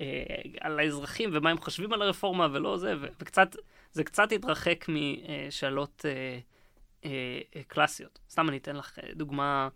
[0.00, 3.56] אה, על האזרחים ומה הם חושבים על הרפורמה ולא זה, ו- וקצת,
[3.92, 6.38] זה קצת התרחק משאלות אה,
[7.04, 7.10] אה,
[7.56, 8.18] אה, קלאסיות.
[8.30, 9.68] סתם אני אתן לך אה, דוגמה,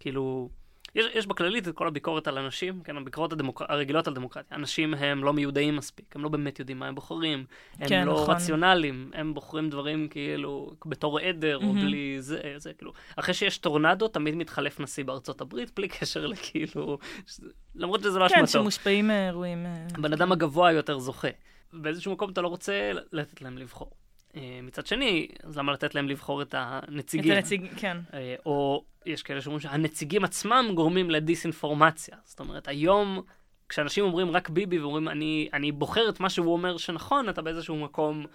[0.00, 0.50] כאילו,
[0.94, 3.62] יש, יש בכללית את כל הביקורת על אנשים, כן, הביקורות הדמוק...
[3.68, 4.56] הרגילות על דמוקרטיה.
[4.56, 7.44] אנשים הם לא מיודעים מספיק, הם לא באמת יודעים מה הם בוחרים,
[7.78, 8.34] הם כן, לא נכון.
[8.34, 11.86] רציונליים, הם בוחרים דברים כאילו בתור עדר, או מהמם.
[11.86, 12.92] בלי זה, זה כאילו.
[13.16, 17.40] אחרי שיש טורנדו, תמיד מתחלף נשיא בארצות הברית, בלי קשר לכאילו, ש...
[17.74, 18.46] למרות שזה לא כן, אשמתו.
[18.46, 19.66] שמושפעים מאירועים...
[19.66, 21.28] אה, הבן אדם הגבוה יותר זוכה.
[21.72, 23.90] באיזשהו מקום אתה לא רוצה לתת להם לבחור.
[24.36, 27.32] אה, מצד שני, אז למה לתת להם לבחור את הנציגים?
[27.32, 27.96] את הנציג, כן.
[28.14, 32.16] אה, או יש כאלה שאומרים שהנציגים עצמם גורמים לדיסאינפורמציה.
[32.24, 33.22] זאת אומרת, היום,
[33.68, 37.76] כשאנשים אומרים רק ביבי ואומרים, אני, אני בוחר את מה שהוא אומר שנכון, אתה באיזשהו
[37.76, 38.26] מקום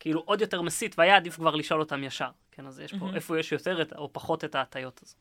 [0.00, 2.30] כאילו עוד יותר מסית, והיה עדיף כבר לשאול אותם ישר.
[2.52, 3.14] כן, אז יש פה, Mhm.
[3.14, 5.14] איפה יש יותר את, או פחות את ההטיות הזו.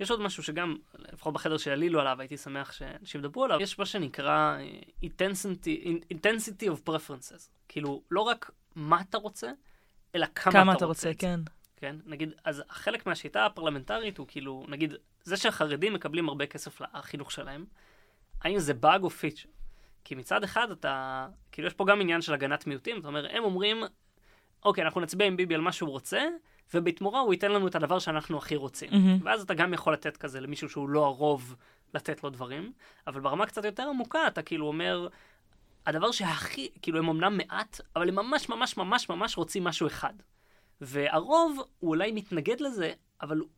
[0.00, 0.76] יש עוד משהו שגם,
[1.12, 6.66] לפחות בחדר שעלילו עליו, הייתי שמח שאנשים ידברו עליו, יש מה שנקרא אה, intensity, intensity
[6.66, 7.48] of preferences.
[7.68, 9.50] כאילו, לא רק מה אתה רוצה,
[10.14, 11.20] אלא כמה, כמה אתה רוצה, את זה.
[11.20, 11.40] כן.
[11.76, 11.96] כן?
[12.06, 17.64] נגיד, אז חלק מהשיטה הפרלמנטרית הוא כאילו, נגיד, זה שהחרדים מקבלים הרבה כסף לחינוך שלהם,
[18.42, 19.48] האם זה באג או פיצ'ר?
[20.04, 23.44] כי מצד אחד אתה, כאילו יש פה גם עניין של הגנת מיעוטים, זאת אומרת, הם
[23.44, 23.82] אומרים,
[24.64, 26.22] אוקיי, אנחנו נצביע עם ביבי על מה שהוא רוצה,
[26.74, 28.90] ובתמורה הוא ייתן לנו את הדבר שאנחנו הכי רוצים.
[28.92, 29.18] מהמם.
[29.22, 31.56] ואז אתה גם יכול לתת כזה למישהו שהוא לא הרוב,
[31.94, 32.72] לתת לו דברים,
[33.06, 35.08] אבל ברמה קצת יותר עמוקה, אתה כאילו אומר,
[35.86, 40.14] הדבר שהכי, כאילו הם אמנם מעט, אבל הם ממש ממש ממש ממש רוצים משהו אחד.
[40.80, 43.48] והרוב, הוא אולי מתנגד לזה, אבל הוא,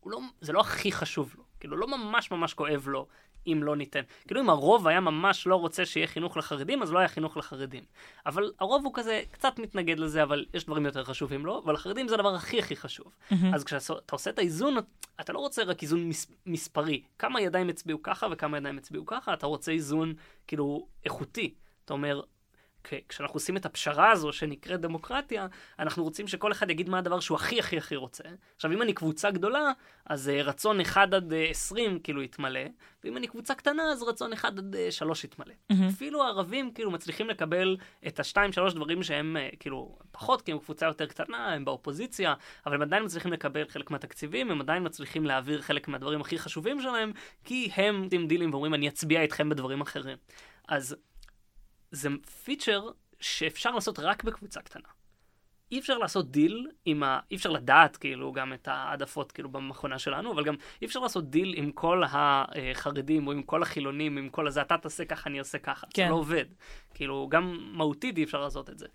[0.00, 1.44] הוא לא, זה לא הכי חשוב לו.
[1.60, 3.06] כאילו, לא ממש ממש כואב לו
[3.46, 4.00] אם לא ניתן.
[4.26, 7.84] כאילו, אם הרוב היה ממש לא רוצה שיהיה חינוך לחרדים, אז לא היה חינוך לחרדים.
[8.26, 12.08] אבל הרוב הוא כזה קצת מתנגד לזה, אבל יש דברים יותר חשובים לו, אבל לחרדים
[12.08, 13.06] זה הדבר הכי הכי חשוב.
[13.30, 13.54] מהמם.
[13.54, 14.74] אז כשאתה עושה את האיזון,
[15.20, 17.02] אתה לא רוצה רק איזון מס, מספרי.
[17.18, 20.14] כמה ידיים הצביעו ככה וכמה ידיים הצביעו ככה, אתה רוצה איזון
[20.46, 21.54] כאילו איכותי.
[21.84, 22.22] אתה אומר,
[23.08, 25.46] כשאנחנו עושים את הפשרה הזו שנקראת דמוקרטיה,
[25.78, 28.24] אנחנו רוצים שכל אחד יגיד מה הדבר שהוא הכי הכי הכי רוצה.
[28.56, 29.72] עכשיו, אם אני קבוצה גדולה,
[30.06, 32.60] אז uh, רצון 1 עד uh, 20 כאילו יתמלא,
[33.04, 35.54] ואם אני קבוצה קטנה, אז רצון 1 עד uh, 3 יתמלא.
[35.70, 35.88] מהמם.
[35.88, 37.76] אפילו הערבים כאילו מצליחים לקבל
[38.06, 42.34] את השתיים שלוש דברים שהם כאילו פחות, כי הם קבוצה יותר קטנה, הם באופוזיציה,
[42.66, 46.80] אבל הם עדיין מצליחים לקבל חלק מהתקציבים, הם עדיין מצליחים להעביר חלק מהדברים הכי חשובים
[46.80, 47.12] שלהם,
[47.44, 50.16] כי הם עושים דילים ואומרים אני אצביע איתכם בדברים אחרים.
[50.68, 50.96] אז
[51.92, 52.08] זה
[52.44, 52.88] פיצ'ר
[53.20, 54.88] שאפשר לעשות רק בקבוצה קטנה.
[55.72, 57.20] אי אפשר לעשות דיל עם ה...
[57.30, 61.30] אי אפשר לדעת כאילו גם את העדפות כאילו במכונה שלנו, אבל גם אי אפשר לעשות
[61.30, 65.38] דיל עם כל החרדים או עם כל החילונים, עם כל הזה, אתה תעשה ככה, אני
[65.38, 65.86] אעשה ככה.
[65.94, 66.04] כן.
[66.04, 66.44] זה לא עובד.
[66.94, 68.86] כאילו, גם מהותית אי אפשר לעשות את זה.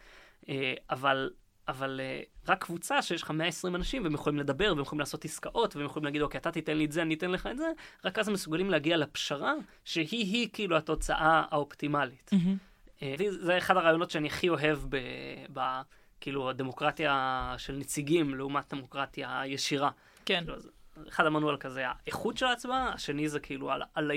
[0.49, 1.31] אה, אבל,
[1.67, 5.75] אבל אה, רק קבוצה שיש לך 120 אנשים והם יכולים לדבר והם יכולים לעשות עסקאות
[5.75, 7.71] והם יכולים להגיד, אוקיי, אתה תיתן לי את זה, אני אתן לך את זה,
[8.05, 9.53] רק אז הם מסוגלים להגיע לפשרה
[9.85, 12.29] שהיא-היא כאילו התוצאה האופטימלית.
[12.33, 12.57] מהמם.
[13.01, 14.97] אה, זה אחד הרעיונות שאני הכי אוהב ב...
[15.53, 15.59] ב
[16.21, 19.89] כאילו, הדמוקרטיה של נציגים לעומת דמוקרטיה ישירה.
[20.25, 20.43] כן.
[20.45, 20.57] כאילו,
[21.09, 24.11] אחד אמרנו על כזה האיכות של ההצבעה, השני זה כאילו על, על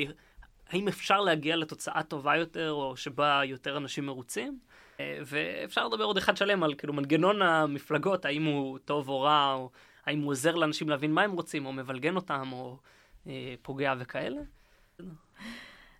[0.68, 4.58] האם אפשר להגיע לתוצאה טובה יותר, או שבה יותר אנשים מרוצים.
[5.00, 9.52] אה, ואפשר לדבר עוד אחד שלם על כאילו מנגנון המפלגות, האם הוא טוב או רע,
[9.52, 9.70] או
[10.06, 12.78] האם הוא עוזר לאנשים להבין מה הם רוצים, או מבלגן אותם, או
[13.26, 14.40] אה, פוגע וכאלה.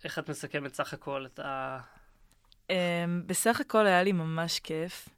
[0.03, 1.79] איך את מסכמת סך הכל את ה...
[2.71, 2.73] Um,
[3.25, 5.09] בסך הכל היה לי ממש כיף.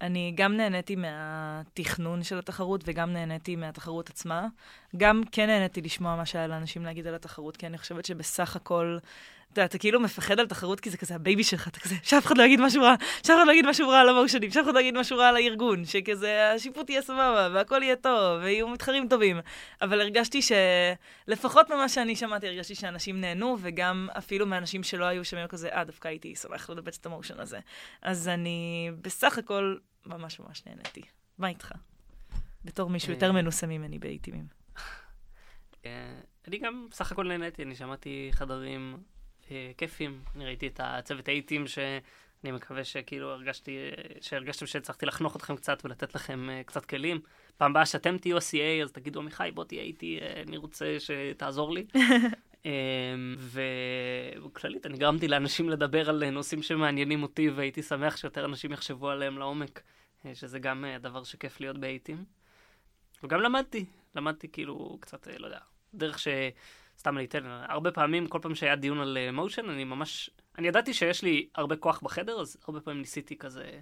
[0.00, 4.46] אני גם נהניתי מהתכנון של התחרות וגם נהניתי מהתחרות עצמה.
[4.96, 8.98] גם כן נהניתי לשמוע מה שהיה לאנשים להגיד על התחרות, כי אני חושבת שבסך הכל,
[9.52, 12.26] אתה אתה כאילו מפחד על תחרות כי זה כזה ה baby שלך, אתה כזה, שאף
[12.26, 14.74] אחד לא יגיד משהו רע, שאף אחד לא יגיד משהו רע על המושנים, שאף אחד
[14.74, 19.08] לא יגיד משהו רע על הארגון, שכזה השיפוט יהיה סבבה והכל יהיה טוב ויהיו מתחרים
[19.08, 19.40] טובים.
[19.82, 25.36] אבל הרגשתי שלפחות ממה שאני שמעתי, הרגשתי שאנשים נהנו, וגם אפילו מאנשים שלא היו שם
[25.36, 27.58] היו כזה, אה, דווקא הייתי שמח לדבט את ה motion הזה.
[28.02, 29.76] אז אני בסך הכל
[30.06, 31.02] ממש ממש נהניתי.
[31.38, 31.72] מה איתך?
[32.64, 33.32] בתור מישהו יותר אה.
[33.32, 34.46] מנוסה ממני באיטימים.
[35.86, 38.96] אה, אני גם בסך הכל נהניתי, אני שמעתי חדרים
[39.76, 45.56] כיפים, אני ראיתי את הצוות האיטים שאני מקווה שכאילו הרגשתי, אה, שהרגשתם שהצלחתי לחנוך אתכם
[45.56, 47.20] קצת ולתת לכם אה, קצת כלים.
[47.56, 51.72] פעם הבאה שאתם תהיו ה-CA, אז תגידו, עמיחי, בוא תהיה איתי, אה, אני רוצה שתעזור
[51.72, 51.86] לי.
[52.66, 52.70] אה,
[53.38, 59.10] וכללית, אני גרמתי לאנשים לדבר על אה, נושאים שמעניינים אותי, והייתי שמח שיותר אנשים יחשבו
[59.10, 59.82] עליהם לעומק,
[60.26, 62.24] אה, שזה גם אה, דבר שכיף להיות באיטים.
[63.22, 63.84] וגם למדתי,
[64.14, 65.58] למדתי כאילו קצת, אה, לא יודע,
[65.94, 66.28] דרך ש...
[66.98, 70.30] סתם אני אתן, הרבה פעמים, כל פעם שהיה דיון על מושן, אני ממש...
[70.58, 73.80] אני ידעתי שיש לי הרבה כוח בחדר, אז הרבה פעמים ניסיתי כזה...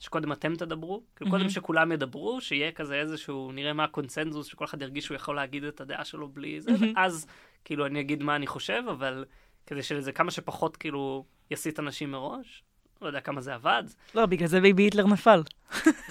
[0.00, 1.50] שקודם אתם תדברו, כאילו קודם מהמם.
[1.50, 5.80] שכולם ידברו, שיהיה כזה איזשהו, נראה מה הקונצנזוס, שכל אחד ירגיש שהוא יכול להגיד את
[5.80, 6.92] הדעה שלו בלי זה, מהמם.
[6.96, 7.26] ואז
[7.64, 9.24] כאילו אני אגיד מה אני חושב, אבל
[9.66, 12.62] כדי שזה כמה שפחות כאילו יסיט אנשים מראש,
[13.02, 13.82] לא יודע כמה זה עבד,
[14.14, 15.42] לא, בגלל זה baby היטלר נפל.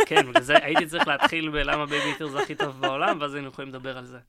[0.05, 3.47] כן, בגלל זה הייתי צריך להתחיל בלמה baby היטלר זה הכי טוב בעולם, ואז היינו
[3.47, 4.19] יכולים לדבר על זה.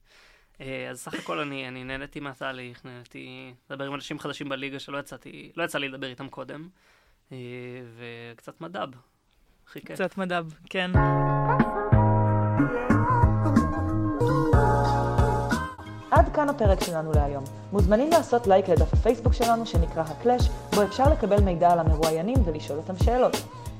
[0.61, 4.97] אה, אז סך הכל אני, אני נהניתי מהתהליך, נהניתי לדבר עם אנשים חדשים בליגה שלא
[4.97, 6.67] יצאתי, לא יצא לי לדבר איתם קודם,
[7.31, 7.37] אה,
[7.97, 8.89] וקצת מד"ב.
[9.67, 9.95] הכי כיף.
[9.95, 10.91] קצת מד"ב, כן.
[16.11, 17.43] עד כאן הפרק שלנו להיום.
[17.71, 22.77] מוזמנים לעשות לייק לדף הפייסבוק שלנו שנקרא הקלאש, בו אפשר לקבל מידע על המרואיינים ולשאול
[22.77, 23.35] אותם שאלות.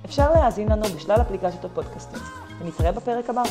[0.06, 2.20] אפשר להאזין לנו בשלל אפליקציות הפודקאסטים.
[2.60, 3.44] ונתראה בפרק הבא.